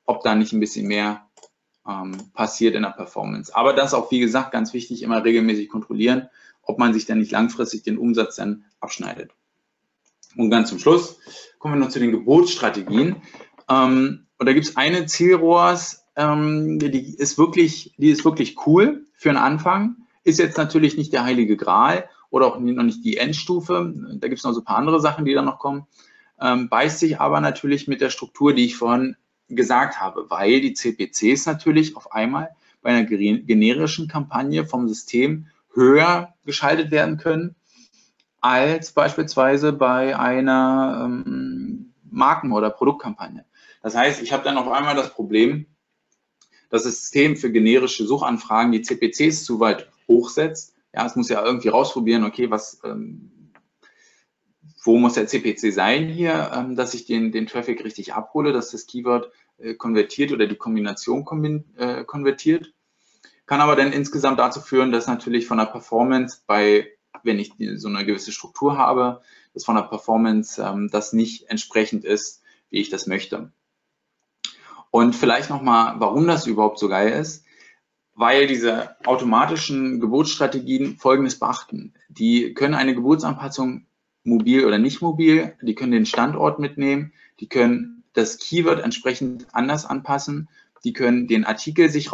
[0.06, 1.28] ob da nicht ein bisschen mehr
[1.88, 3.56] ähm, passiert in der Performance.
[3.56, 6.30] Aber das auch, wie gesagt, ganz wichtig, immer regelmäßig kontrollieren,
[6.62, 9.32] ob man sich dann nicht langfristig den Umsatz dann abschneidet.
[10.36, 11.18] Und ganz zum Schluss
[11.58, 13.16] kommen wir noch zu den Geburtsstrategien.
[13.68, 19.06] Ähm, und da gibt es eine Zielrohrs, ähm, die ist wirklich, die ist wirklich cool
[19.14, 19.98] für einen Anfang.
[20.24, 23.94] Ist jetzt natürlich nicht der heilige Gral oder auch noch nicht die Endstufe.
[24.20, 25.88] Da gibt es noch so ein paar andere Sachen, die da noch kommen.
[26.42, 29.16] Ähm, beißt sich aber natürlich mit der Struktur, die ich vorhin
[29.48, 32.50] gesagt habe, weil die CPCs natürlich auf einmal
[32.82, 37.56] bei einer generischen Kampagne vom System höher geschaltet werden können
[38.42, 43.46] als beispielsweise bei einer ähm, Marken- oder Produktkampagne.
[43.82, 45.66] Das heißt, ich habe dann auf einmal das Problem,
[46.70, 50.76] dass das System für generische Suchanfragen die CPCs zu weit hochsetzt.
[50.94, 53.32] Ja, es muss ja irgendwie rausprobieren, okay, was, ähm,
[54.84, 58.72] wo muss der CPC sein hier, ähm, dass ich den, den Traffic richtig abhole, dass
[58.72, 62.74] das Keyword äh, konvertiert oder die Kombination kombin, äh, konvertiert.
[63.46, 66.88] Kann aber dann insgesamt dazu führen, dass natürlich von der Performance bei,
[67.24, 69.22] wenn ich so eine gewisse Struktur habe,
[69.54, 73.52] dass von der Performance ähm, das nicht entsprechend ist, wie ich das möchte.
[74.92, 77.46] Und vielleicht nochmal, warum das überhaupt so geil ist,
[78.14, 81.94] weil diese automatischen Geburtsstrategien Folgendes beachten.
[82.10, 83.86] Die können eine Geburtsanpassung
[84.24, 89.86] mobil oder nicht mobil, die können den Standort mitnehmen, die können das Keyword entsprechend anders
[89.86, 90.50] anpassen,
[90.84, 92.10] die können den Artikel sich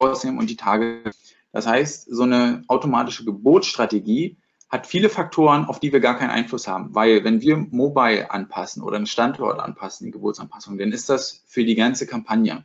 [0.00, 1.12] rausnehmen und die Tage.
[1.52, 4.36] Das heißt, so eine automatische Geburtsstrategie
[4.70, 6.94] hat viele Faktoren, auf die wir gar keinen Einfluss haben.
[6.94, 11.64] Weil wenn wir Mobile anpassen oder einen Standort anpassen, die Geburtsanpassung, dann ist das für
[11.64, 12.64] die ganze Kampagne,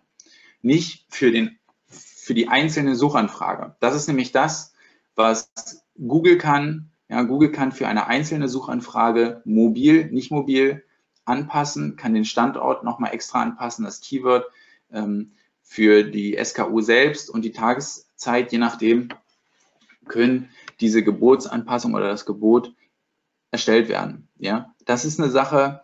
[0.61, 3.75] nicht für, den, für die einzelne Suchanfrage.
[3.79, 4.73] Das ist nämlich das,
[5.15, 5.51] was
[5.97, 6.91] Google kann.
[7.09, 10.83] Ja, Google kann für eine einzelne Suchanfrage mobil, nicht mobil
[11.25, 14.45] anpassen, kann den Standort nochmal extra anpassen, das Keyword
[14.91, 15.31] ähm,
[15.63, 19.09] für die SKU selbst und die Tageszeit, je nachdem,
[20.07, 20.49] können
[20.79, 22.73] diese Gebotsanpassung oder das Gebot
[23.51, 24.27] erstellt werden.
[24.37, 25.81] Ja, das ist eine Sache,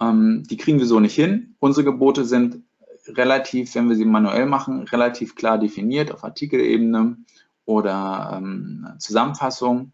[0.00, 1.54] ähm, die kriegen wir so nicht hin.
[1.60, 2.62] Unsere Gebote sind
[3.06, 7.16] relativ, wenn wir sie manuell machen, relativ klar definiert auf Artikelebene
[7.64, 9.92] oder ähm, Zusammenfassung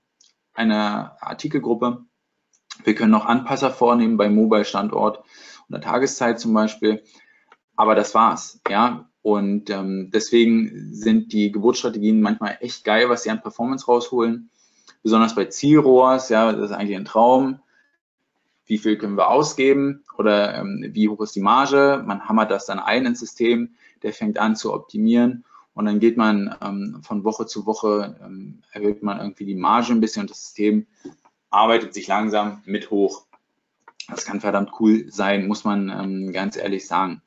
[0.55, 2.05] einer Artikelgruppe.
[2.85, 5.23] Wir können noch Anpasser vornehmen bei Mobile-Standort
[5.69, 7.03] oder Tageszeit zum Beispiel.
[7.79, 8.61] Aber das war's.
[8.69, 14.51] Ja, und ähm, deswegen sind die Geburtsstrategien manchmal echt geil, was sie an Performance rausholen.
[15.05, 17.61] Besonders bei Zielrohrs, ja, das ist eigentlich ein Traum.
[18.67, 22.03] Wie viel können wir ausgeben oder ähm, wie hoch ist die Marge?
[22.05, 26.17] Man hammert das dann ein ins System, der fängt an zu optimieren und dann geht
[26.17, 30.31] man ähm, von Woche zu Woche, ähm, erhöht man irgendwie die Marge ein bisschen und
[30.31, 30.89] das System
[31.49, 33.25] arbeitet sich langsam mit hoch.
[34.09, 37.23] Das kann verdammt cool sein, muss man ähm, ganz ehrlich sagen.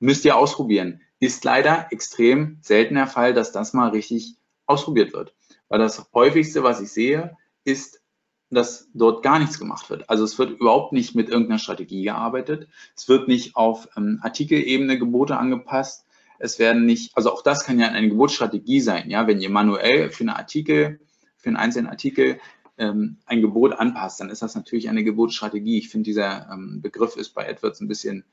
[0.00, 4.36] Müsst ihr ausprobieren ist leider extrem selten der Fall, dass das mal richtig
[4.66, 5.34] ausprobiert wird.
[5.68, 8.02] Weil das häufigste, was ich sehe, ist,
[8.50, 10.08] dass dort gar nichts gemacht wird.
[10.10, 12.68] Also es wird überhaupt nicht mit irgendeiner Strategie gearbeitet.
[12.94, 16.04] Es wird nicht auf ähm, Artikelebene Gebote angepasst.
[16.38, 20.10] Es werden nicht, also auch das kann ja eine Geburtsstrategie sein, ja, wenn ihr manuell
[20.10, 21.00] für einen Artikel,
[21.36, 22.38] für einen einzelnen Artikel
[22.76, 25.78] ähm, ein Gebot anpasst, dann ist das natürlich eine Geburtsstrategie.
[25.78, 28.24] Ich finde, dieser ähm, Begriff ist bei AdWords ein bisschen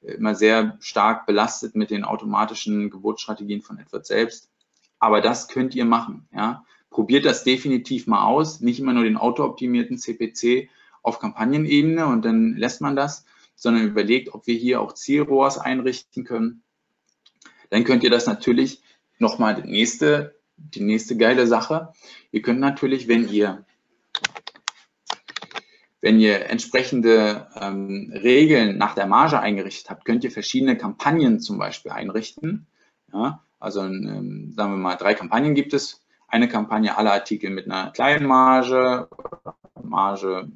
[0.00, 4.50] immer sehr stark belastet mit den automatischen Geburtsstrategien von AdWords selbst.
[4.98, 6.28] Aber das könnt ihr machen.
[6.32, 6.64] Ja?
[6.90, 8.60] Probiert das definitiv mal aus.
[8.60, 10.68] Nicht immer nur den autooptimierten CPC
[11.02, 13.24] auf Kampagnenebene und dann lässt man das,
[13.54, 16.62] sondern überlegt, ob wir hier auch Zielrohrs einrichten können.
[17.70, 18.82] Dann könnt ihr das natürlich
[19.18, 21.92] nochmal die nächste, die nächste geile Sache.
[22.30, 23.64] Ihr könnt natürlich, wenn ihr
[26.00, 31.58] wenn ihr entsprechende ähm, Regeln nach der Marge eingerichtet habt, könnt ihr verschiedene Kampagnen zum
[31.58, 32.66] Beispiel einrichten.
[33.12, 36.02] Ja, also ähm, sagen wir mal, drei Kampagnen gibt es.
[36.28, 39.08] Eine Kampagne alle Artikel mit einer kleinen Marge,
[39.82, 40.48] Marge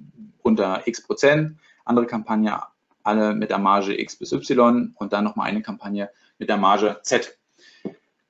[0.42, 1.58] unter x Prozent.
[1.84, 2.60] Andere Kampagne
[3.02, 7.00] alle mit der Marge x bis y und dann nochmal eine Kampagne mit der Marge
[7.02, 7.36] z.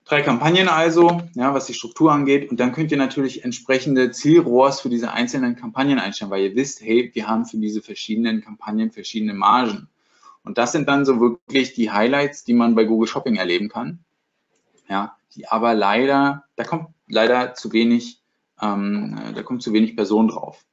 [0.04, 2.50] Drei Kampagnen also, ja, was die Struktur angeht.
[2.50, 6.80] Und dann könnt ihr natürlich entsprechende Zielrohrs für diese einzelnen Kampagnen einstellen, weil ihr wisst,
[6.80, 9.88] hey, wir haben für diese verschiedenen Kampagnen verschiedene Margen.
[10.44, 14.00] Und das sind dann so wirklich die Highlights, die man bei Google Shopping erleben kann.
[14.88, 18.20] Ja, die aber leider, da kommt leider zu wenig,
[18.60, 20.64] ähm, da kommt zu wenig Personen drauf.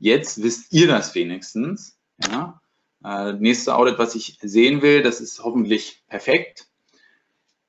[0.00, 1.96] Jetzt wisst ihr das wenigstens.
[2.28, 2.60] Ja.
[3.04, 6.66] Äh, nächste Audit, was ich sehen will, das ist hoffentlich perfekt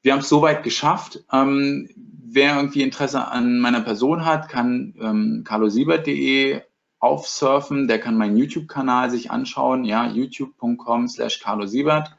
[0.06, 1.24] wir haben es soweit geschafft.
[1.34, 6.62] Ähm, wer irgendwie Interesse an meiner Person hat, kann ähm, carlosiebert.de
[7.00, 7.88] aufsurfen.
[7.88, 9.84] Der kann meinen YouTube-Kanal sich anschauen.
[9.84, 12.16] Ja, youtube.com slash carlosiebert.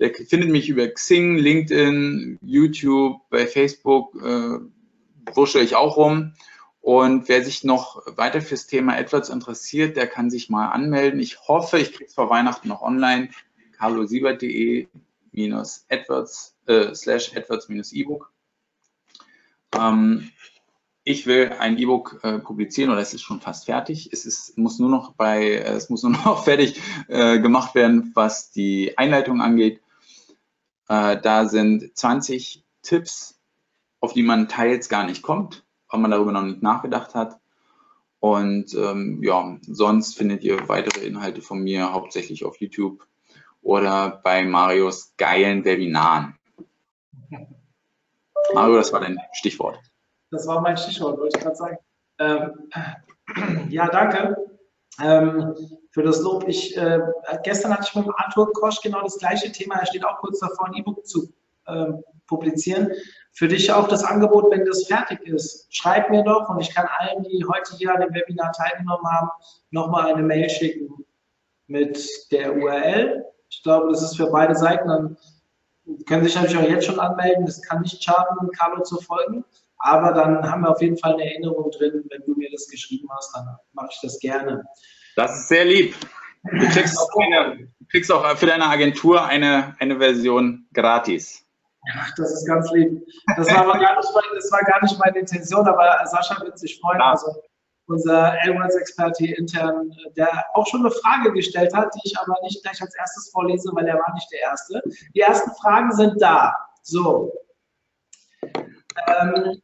[0.00, 4.58] Der findet mich über Xing, LinkedIn, YouTube, bei Facebook äh,
[5.32, 6.34] wusche ich auch rum.
[6.80, 11.20] Und wer sich noch weiter fürs Thema AdWords interessiert, der kann sich mal anmelden.
[11.20, 13.28] Ich hoffe, ich kriege es vor Weihnachten noch online.
[13.78, 14.88] carlosiebert.de
[15.88, 18.32] AdWords äh, slash AdWords-E-Book.
[19.74, 20.30] Ähm,
[21.04, 24.10] ich will ein E-Book äh, publizieren oder es ist schon fast fertig.
[24.12, 28.12] Es ist, muss nur noch bei, äh, es muss nur noch fertig äh, gemacht werden,
[28.14, 29.80] was die Einleitung angeht.
[30.88, 33.40] Äh, da sind 20 Tipps,
[34.00, 37.40] auf die man teils gar nicht kommt, weil man darüber noch nicht nachgedacht hat.
[38.20, 43.04] Und ähm, ja, sonst findet ihr weitere Inhalte von mir hauptsächlich auf YouTube
[43.62, 46.38] oder bei Marios geilen Webinaren.
[48.54, 49.78] Mario, das war dein Stichwort.
[50.30, 51.78] Das war mein Stichwort, wollte ich gerade sagen.
[52.18, 54.36] Ähm, ja, danke
[55.00, 55.54] ähm,
[55.90, 56.44] für das Lob.
[56.48, 57.00] Ich, äh,
[57.44, 59.76] gestern hatte ich mit Arthur Kosch genau das gleiche Thema.
[59.76, 61.32] Er steht auch kurz davor, ein E-Book zu
[61.66, 61.92] äh,
[62.26, 62.90] publizieren.
[63.32, 65.66] Für dich auch das Angebot, wenn das fertig ist.
[65.74, 69.30] Schreib mir doch und ich kann allen, die heute hier an dem Webinar teilgenommen haben,
[69.70, 71.04] nochmal eine Mail schicken
[71.66, 73.24] mit der URL.
[73.48, 75.16] Ich glaube, das ist für beide Seiten dann
[76.06, 77.44] können sich natürlich auch jetzt schon anmelden.
[77.46, 79.44] Es kann nicht schaden, Carlo zu folgen.
[79.78, 82.04] Aber dann haben wir auf jeden Fall eine Erinnerung drin.
[82.10, 84.64] Wenn du mir das geschrieben hast, dann mache ich das gerne.
[85.16, 85.94] Das ist sehr lieb.
[86.44, 91.44] Du kriegst auch, eine, kriegst auch für deine Agentur eine, eine Version gratis.
[91.96, 93.04] Ach, das ist ganz lieb.
[93.36, 97.00] Das war, gar nicht, das war gar nicht meine Intention, aber Sascha wird sich freuen.
[97.00, 97.10] Ja.
[97.10, 97.42] Also
[97.92, 102.80] unser AdWords-Experte intern, der auch schon eine Frage gestellt hat, die ich aber nicht gleich
[102.80, 104.82] als erstes vorlese, weil er war nicht der Erste.
[105.14, 106.54] Die ersten Fragen sind da.
[106.82, 107.32] So.
[108.44, 109.62] Ähm,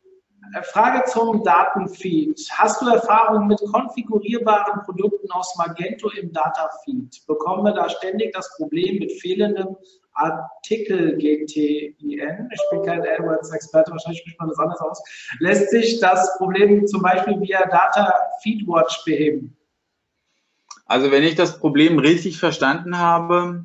[0.62, 2.40] Frage zum Datenfeed.
[2.52, 7.26] Hast du Erfahrung mit konfigurierbaren Produkten aus Magento im Datafeed?
[7.26, 9.76] Bekommen wir da ständig das Problem mit fehlendem
[10.18, 11.94] Artikel GTIN,
[12.52, 15.02] ich bin kein AdWords-Experte, wahrscheinlich spricht man das anders aus,
[15.38, 19.56] lässt sich das Problem zum Beispiel via Data Feedwatch beheben?
[20.86, 23.64] Also wenn ich das Problem richtig verstanden habe,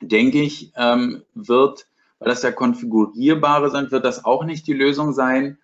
[0.00, 1.86] denke ich, ähm, wird,
[2.18, 5.58] weil das ja konfigurierbare sind, wird das auch nicht die Lösung sein.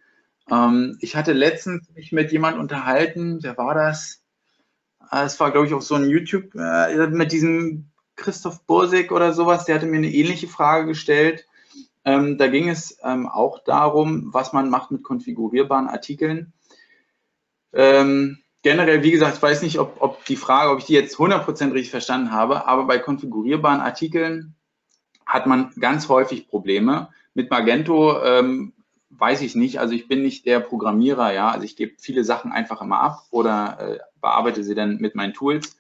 [0.51, 4.23] Ähm, ich hatte letztens mich mit jemand unterhalten, wer war das?
[4.99, 9.33] Ah, es war, glaube ich, auch so ein YouTube, äh, mit diesem Christoph Bursig oder
[9.33, 11.47] sowas, der hatte mir eine ähnliche Frage gestellt.
[12.05, 16.53] Ähm, da ging es ähm, auch darum, was man macht mit konfigurierbaren Artikeln.
[17.73, 21.17] Ähm, generell, wie gesagt, ich weiß nicht, ob, ob, die Frage, ob ich die jetzt
[21.17, 24.55] 100% richtig verstanden habe, aber bei konfigurierbaren Artikeln
[25.27, 27.11] hat man ganz häufig Probleme.
[27.35, 28.73] Mit Magento ähm,
[29.19, 32.53] weiß ich nicht, also ich bin nicht der Programmierer, ja, also ich gebe viele Sachen
[32.53, 35.77] einfach immer ab oder äh, bearbeite sie dann mit meinen Tools.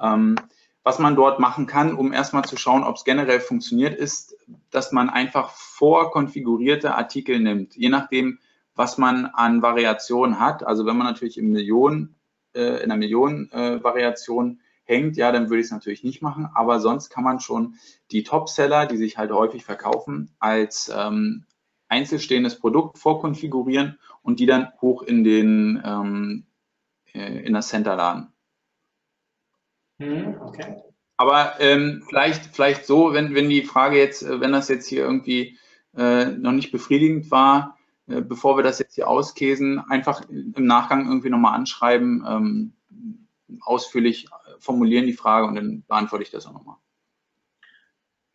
[0.00, 0.36] Ähm,
[0.84, 4.34] was man dort machen kann, um erstmal zu schauen, ob es generell funktioniert, ist,
[4.70, 8.38] dass man einfach vorkonfigurierte Artikel nimmt, je nachdem,
[8.74, 10.64] was man an Variationen hat.
[10.64, 12.14] Also wenn man natürlich in, Millionen,
[12.54, 16.48] äh, in einer Millionen-Variation äh, hängt, ja, dann würde ich es natürlich nicht machen.
[16.54, 17.74] Aber sonst kann man schon
[18.10, 21.44] die Top-Seller, die sich halt häufig verkaufen, als ähm,
[21.88, 26.46] einzelstehendes Produkt vorkonfigurieren und die dann hoch in den ähm,
[27.14, 28.32] äh, in das Center laden.
[29.98, 30.82] Mhm, okay.
[31.16, 35.02] Aber ähm, vielleicht, vielleicht so, wenn, wenn die Frage jetzt, äh, wenn das jetzt hier
[35.02, 35.58] irgendwie
[35.96, 37.76] äh, noch nicht befriedigend war,
[38.06, 42.24] äh, bevor wir das jetzt hier auskäsen, einfach im Nachgang irgendwie nochmal anschreiben.
[42.28, 42.72] Ähm,
[43.62, 44.28] ausführlich
[44.60, 46.76] formulieren die Frage und dann beantworte ich das auch nochmal.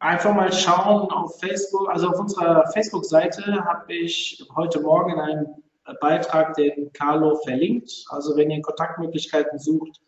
[0.04, 5.64] Einfach mal schauen auf Facebook, also auf unserer Facebook-Seite habe ich heute Morgen einen
[6.02, 8.04] Beitrag den Carlo verlinkt.
[8.10, 10.02] Also wenn ihr Kontaktmöglichkeiten sucht,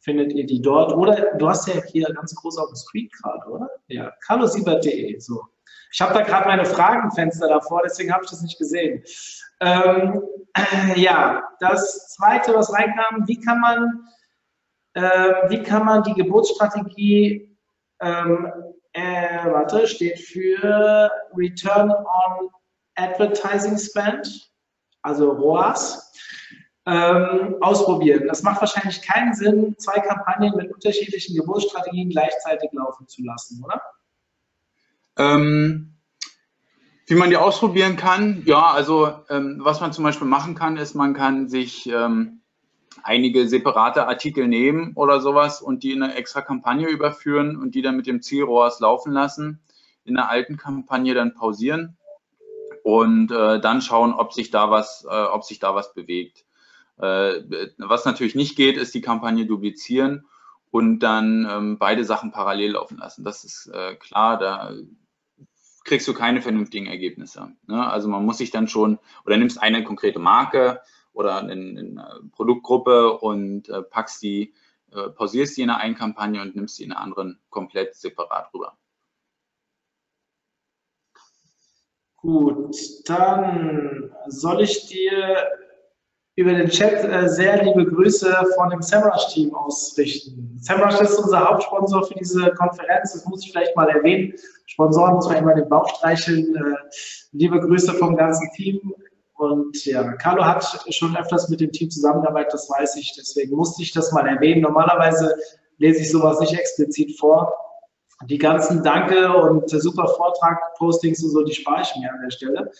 [0.00, 0.92] findet ihr die dort.
[0.92, 3.70] Oder du hast ja hier ganz groß auf dem Screen gerade, oder?
[3.86, 5.18] Ja, carlosiebert.de.
[5.18, 5.42] So.
[5.94, 9.02] Ich habe da gerade meine Fragenfenster davor, deswegen habe ich das nicht gesehen.
[9.60, 14.08] Ähm, äh, ja, das zweite, was reinkam, wie kann man,
[14.92, 17.56] äh, wie kann man die Geburtsstrategie,
[18.02, 18.52] ähm,
[18.92, 22.50] äh, warte, steht für Return on
[22.96, 24.50] Advertising Spend,
[25.02, 26.12] also ROAS,
[26.86, 28.26] ähm, ausprobieren.
[28.26, 33.82] Das macht wahrscheinlich keinen Sinn, zwei Kampagnen mit unterschiedlichen Geburtsstrategien gleichzeitig laufen zu lassen, oder?
[35.18, 35.98] Ähm,
[37.06, 40.94] wie man die ausprobieren kann, ja, also ähm, was man zum Beispiel machen kann, ist,
[40.94, 42.42] man kann sich ähm,
[43.02, 47.82] einige separate Artikel nehmen oder sowas und die in eine extra Kampagne überführen und die
[47.82, 49.60] dann mit dem Ziel ROAS laufen lassen,
[50.04, 51.96] in der alten Kampagne dann pausieren
[52.82, 56.44] und äh, dann schauen, ob sich da was, äh, ob sich da was bewegt.
[56.98, 57.42] Äh,
[57.78, 60.26] was natürlich nicht geht, ist die Kampagne duplizieren
[60.70, 63.24] und dann ähm, beide Sachen parallel laufen lassen.
[63.24, 64.72] Das ist äh, klar, da
[65.84, 67.52] kriegst du keine vernünftigen Ergebnisse.
[67.66, 67.88] Ne?
[67.88, 70.80] Also man muss sich dann schon, oder nimmst eine konkrete Marke
[71.18, 74.54] oder eine, eine Produktgruppe und äh, packst die,
[74.92, 78.54] äh, pausierst die in einer einen Kampagne und nimmst die in einer anderen komplett separat
[78.54, 78.78] rüber.
[82.16, 85.46] Gut, dann soll ich dir
[86.36, 90.56] über den Chat äh, sehr liebe Grüße von dem SEMrush-Team ausrichten.
[90.60, 94.34] SEMrush ist unser Hauptsponsor für diese Konferenz, das muss ich vielleicht mal erwähnen.
[94.66, 96.54] Sponsoren muss man immer den Bauch streicheln.
[96.54, 96.76] Äh,
[97.32, 98.94] liebe Grüße vom ganzen Team.
[99.38, 103.82] Und ja, Carlo hat schon öfters mit dem Team zusammengearbeitet, das weiß ich, deswegen musste
[103.84, 104.62] ich das mal erwähnen.
[104.62, 105.32] Normalerweise
[105.76, 107.54] lese ich sowas nicht explizit vor.
[108.24, 112.30] Die ganzen Danke und super Vortrag, Postings und so, die spare ich mir an der
[112.30, 112.72] Stelle.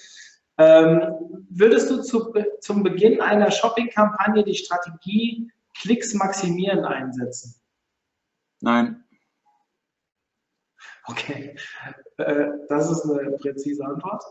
[0.59, 7.55] Ähm, würdest du zu, zum Beginn einer Shopping-Kampagne die Strategie Klicks maximieren einsetzen?
[8.61, 9.05] Nein.
[11.07, 11.55] Okay,
[12.17, 14.25] äh, das ist eine präzise Antwort.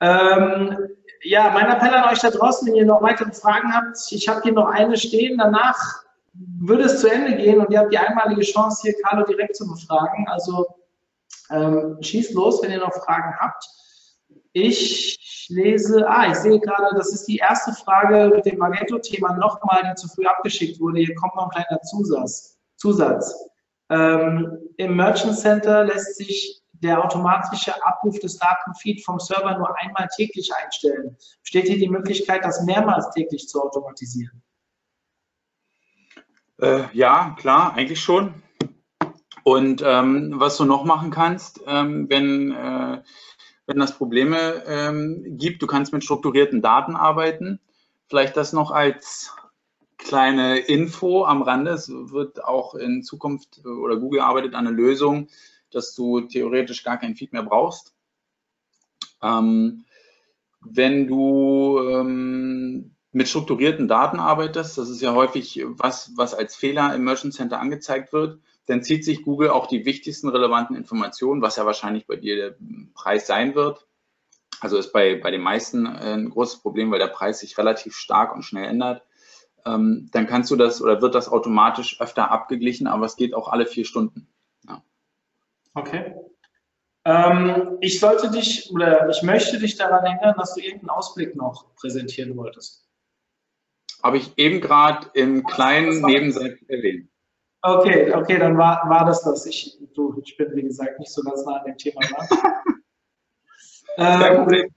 [0.00, 0.76] Ähm,
[1.22, 4.42] ja, mein Appell an euch da draußen, wenn ihr noch weitere Fragen habt, ich habe
[4.42, 8.42] hier noch eine stehen, danach würde es zu Ende gehen und ihr habt die einmalige
[8.42, 10.26] Chance, hier Carlo direkt zu befragen.
[10.28, 10.66] Also
[11.50, 13.64] ähm, schießt los, wenn ihr noch Fragen habt.
[14.52, 19.82] Ich lese, ah, ich sehe gerade, das ist die erste Frage mit dem Magento-Thema nochmal,
[19.84, 21.00] die zu früh abgeschickt wurde.
[21.00, 22.58] Hier kommt noch ein kleiner Zusatz.
[22.76, 23.34] Zusatz.
[23.90, 30.08] Ähm, Im Merchant Center lässt sich der automatische Abruf des Datenfeed vom Server nur einmal
[30.14, 31.16] täglich einstellen.
[31.42, 34.42] Besteht hier die Möglichkeit, das mehrmals täglich zu automatisieren?
[36.60, 38.34] Äh, ja, klar, eigentlich schon.
[39.42, 43.02] Und ähm, was du noch machen kannst, ähm, wenn äh,
[43.66, 45.62] wenn das Probleme ähm, gibt.
[45.62, 47.60] Du kannst mit strukturierten Daten arbeiten.
[48.08, 49.32] Vielleicht das noch als
[49.96, 51.72] kleine Info am Rande.
[51.72, 55.28] Es wird auch in Zukunft äh, oder Google arbeitet an einer Lösung,
[55.74, 57.94] dass du theoretisch gar kein Feed mehr brauchst.
[59.22, 59.84] Ähm,
[60.60, 66.94] wenn du ähm, mit strukturierten Daten arbeitest, das ist ja häufig was, was als Fehler
[66.94, 71.56] im Merchant Center angezeigt wird, dann zieht sich Google auch die wichtigsten relevanten Informationen, was
[71.56, 72.56] ja wahrscheinlich bei dir der
[72.94, 73.86] Preis sein wird.
[74.60, 77.94] Also ist bei, bei den meisten äh, ein großes Problem, weil der Preis sich relativ
[77.94, 79.02] stark und schnell ändert.
[79.66, 83.48] Ähm, dann kannst du das oder wird das automatisch öfter abgeglichen, aber es geht auch
[83.48, 84.26] alle vier Stunden.
[85.74, 86.14] Okay.
[87.04, 91.74] Ähm, ich sollte dich oder ich möchte dich daran erinnern, dass du irgendeinen Ausblick noch
[91.74, 92.88] präsentieren wolltest.
[94.02, 97.10] Habe ich eben gerade im kleinen Nebensatz erwähnt.
[97.62, 99.46] Okay, okay, dann war, war das das.
[99.46, 102.28] Ich, du, ich bin, wie gesagt, nicht so ganz nah an dem Thema dran.
[104.48, 104.70] ähm,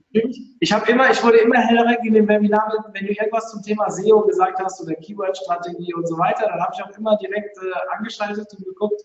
[0.60, 3.89] ich habe immer, ich wurde immer hellhörig in den Webinaren, wenn du irgendwas zum Thema
[3.89, 7.95] SEO gesagt hast oder Keyword-Strategie und so weiter, dann habe ich auch immer direkt äh,
[7.98, 9.02] angeschaltet und geguckt,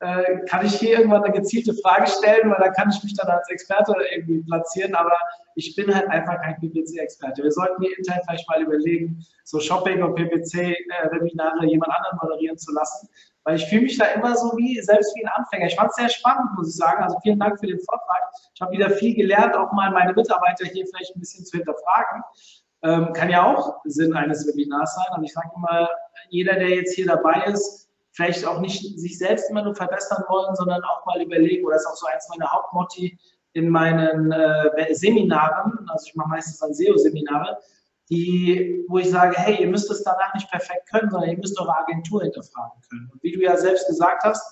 [0.00, 3.28] äh, kann ich hier irgendwann eine gezielte Frage stellen, weil da kann ich mich dann
[3.28, 5.12] als Experte irgendwie platzieren, aber
[5.56, 7.42] ich bin halt einfach kein PPC-Experte.
[7.42, 12.72] Wir sollten hier intern vielleicht mal überlegen, so Shopping- und PPC-Webinare jemand anderen moderieren zu
[12.72, 13.08] lassen,
[13.44, 15.66] weil ich fühle mich da immer so wie, selbst wie ein Anfänger.
[15.66, 17.02] Ich fand es sehr spannend, muss ich sagen.
[17.02, 18.30] Also vielen Dank für den Vortrag.
[18.54, 22.22] Ich habe wieder viel gelernt, auch mal meine Mitarbeiter hier vielleicht ein bisschen zu hinterfragen.
[22.82, 25.18] Ähm, kann ja auch Sinn eines Webinars sein.
[25.18, 25.90] Und ich sage immer,
[26.30, 30.54] jeder, der jetzt hier dabei ist, vielleicht auch nicht sich selbst immer nur verbessern wollen,
[30.56, 33.18] sondern auch mal überlegen, oder das ist auch so eins meiner Hauptmotti
[33.52, 37.58] in meinen äh, Seminaren, also ich mache meistens dann SEO-Seminare,
[38.10, 41.60] die, wo ich sage, hey, ihr müsst es danach nicht perfekt können, sondern ihr müsst
[41.60, 43.10] eure Agentur hinterfragen können.
[43.12, 44.42] Und wie du ja selbst gesagt hast,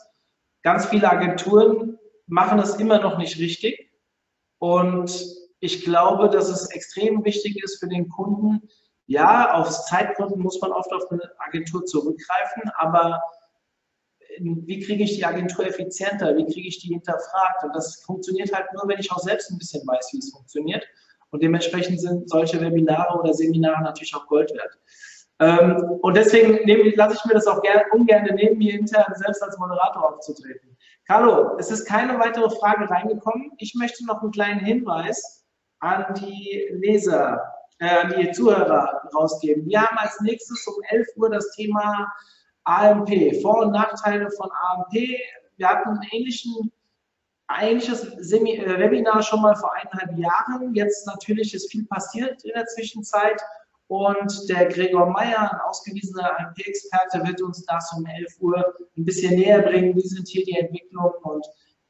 [0.62, 3.90] ganz viele Agenturen machen es immer noch nicht richtig.
[4.58, 5.26] Und
[5.60, 8.68] ich glaube, dass es extrem wichtig ist für den Kunden.
[9.06, 13.20] Ja, aus Zeitgründen muss man oft auf eine Agentur zurückgreifen, aber
[14.40, 16.36] wie kriege ich die Agentur effizienter?
[16.36, 17.64] Wie kriege ich die hinterfragt?
[17.64, 20.84] Und das funktioniert halt nur, wenn ich auch selbst ein bisschen weiß, wie es funktioniert.
[21.30, 24.78] Und dementsprechend sind solche Webinare oder Seminare natürlich auch Gold wert.
[25.40, 26.58] Ähm, und deswegen
[26.96, 30.76] lasse ich mir das auch gern, ungern neben mir intern selbst als Moderator aufzutreten.
[31.06, 33.52] Carlo, es ist keine weitere Frage reingekommen.
[33.58, 35.44] Ich möchte noch einen kleinen Hinweis
[35.80, 37.40] an die Leser,
[37.78, 39.66] äh, an die Zuhörer rausgeben.
[39.66, 42.12] Wir haben als nächstes um 11 Uhr das Thema
[42.68, 44.92] AMP, Vor- und Nachteile von AMP.
[45.56, 46.70] Wir hatten einen ähnlichen
[47.60, 50.74] ähnliches Semi äh, Webinar schon mal vor eineinhalb Jahren.
[50.74, 53.40] Jetzt natürlich ist viel passiert in der Zwischenzeit.
[53.86, 59.34] Und der Gregor Meyer, ein ausgewiesener AMP-Experte, wird uns das um 11 Uhr ein bisschen
[59.34, 59.96] näher bringen.
[59.96, 61.14] Wie sind hier die Entwicklungen?
[61.22, 61.46] Und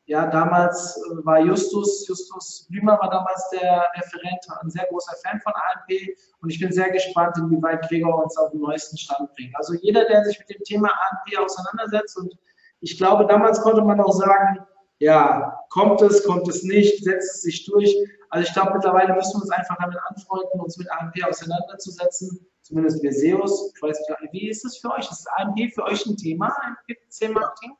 [0.08, 5.38] ja, damals äh, war Justus, Justus Blümer war damals der Referent, ein sehr großer Fan
[5.40, 6.16] von AMP.
[6.40, 9.54] Und ich bin sehr gespannt, inwieweit Gregor uns auf den neuesten Stand bringt.
[9.56, 12.34] Also jeder, der sich mit dem Thema AMP auseinandersetzt und
[12.80, 14.60] ich glaube, damals konnte man auch sagen,
[14.98, 17.94] ja, kommt es, kommt es nicht, setzt es sich durch.
[18.30, 23.02] Also ich glaube, mittlerweile müssen wir uns einfach damit anfreunden, uns mit AMP auseinanderzusetzen, zumindest
[23.02, 23.74] wir SEOs.
[23.76, 25.10] Ich weiß nicht, wie ist das für euch?
[25.10, 26.50] Ist AMP für euch ein Thema,
[26.86, 27.76] PPC-Marketing?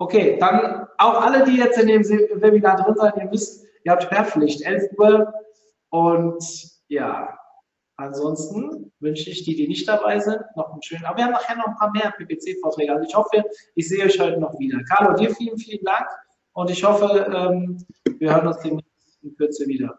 [0.00, 4.10] Okay, dann auch alle, die jetzt in dem Webinar drin sind, ihr wisst, ihr habt
[4.10, 5.32] Hörpflicht, 11 Uhr
[5.90, 6.42] und
[6.88, 7.38] ja,
[8.00, 11.04] Ansonsten wünsche ich die, die nicht dabei sind, noch einen schönen.
[11.04, 12.92] Aber wir haben nachher noch ein paar mehr PPC-Vorträge.
[12.92, 13.44] Also ich hoffe,
[13.74, 14.82] ich sehe euch heute noch wieder.
[14.84, 16.08] Carlo, dir vielen, vielen Dank
[16.54, 17.86] und ich hoffe, ähm,
[18.18, 19.98] wir hören uns demnächst in Kürze wieder.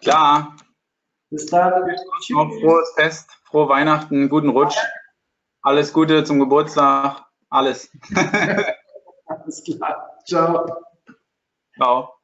[0.00, 0.56] Klar.
[1.28, 1.84] Bis dann.
[2.30, 4.78] Frohes Fest, frohe Weihnachten, guten Rutsch.
[5.60, 7.26] Alles Gute zum Geburtstag.
[7.52, 7.90] Alles.
[9.26, 10.16] Alles klar.
[10.24, 10.66] Ciao.
[11.76, 12.21] Ciao.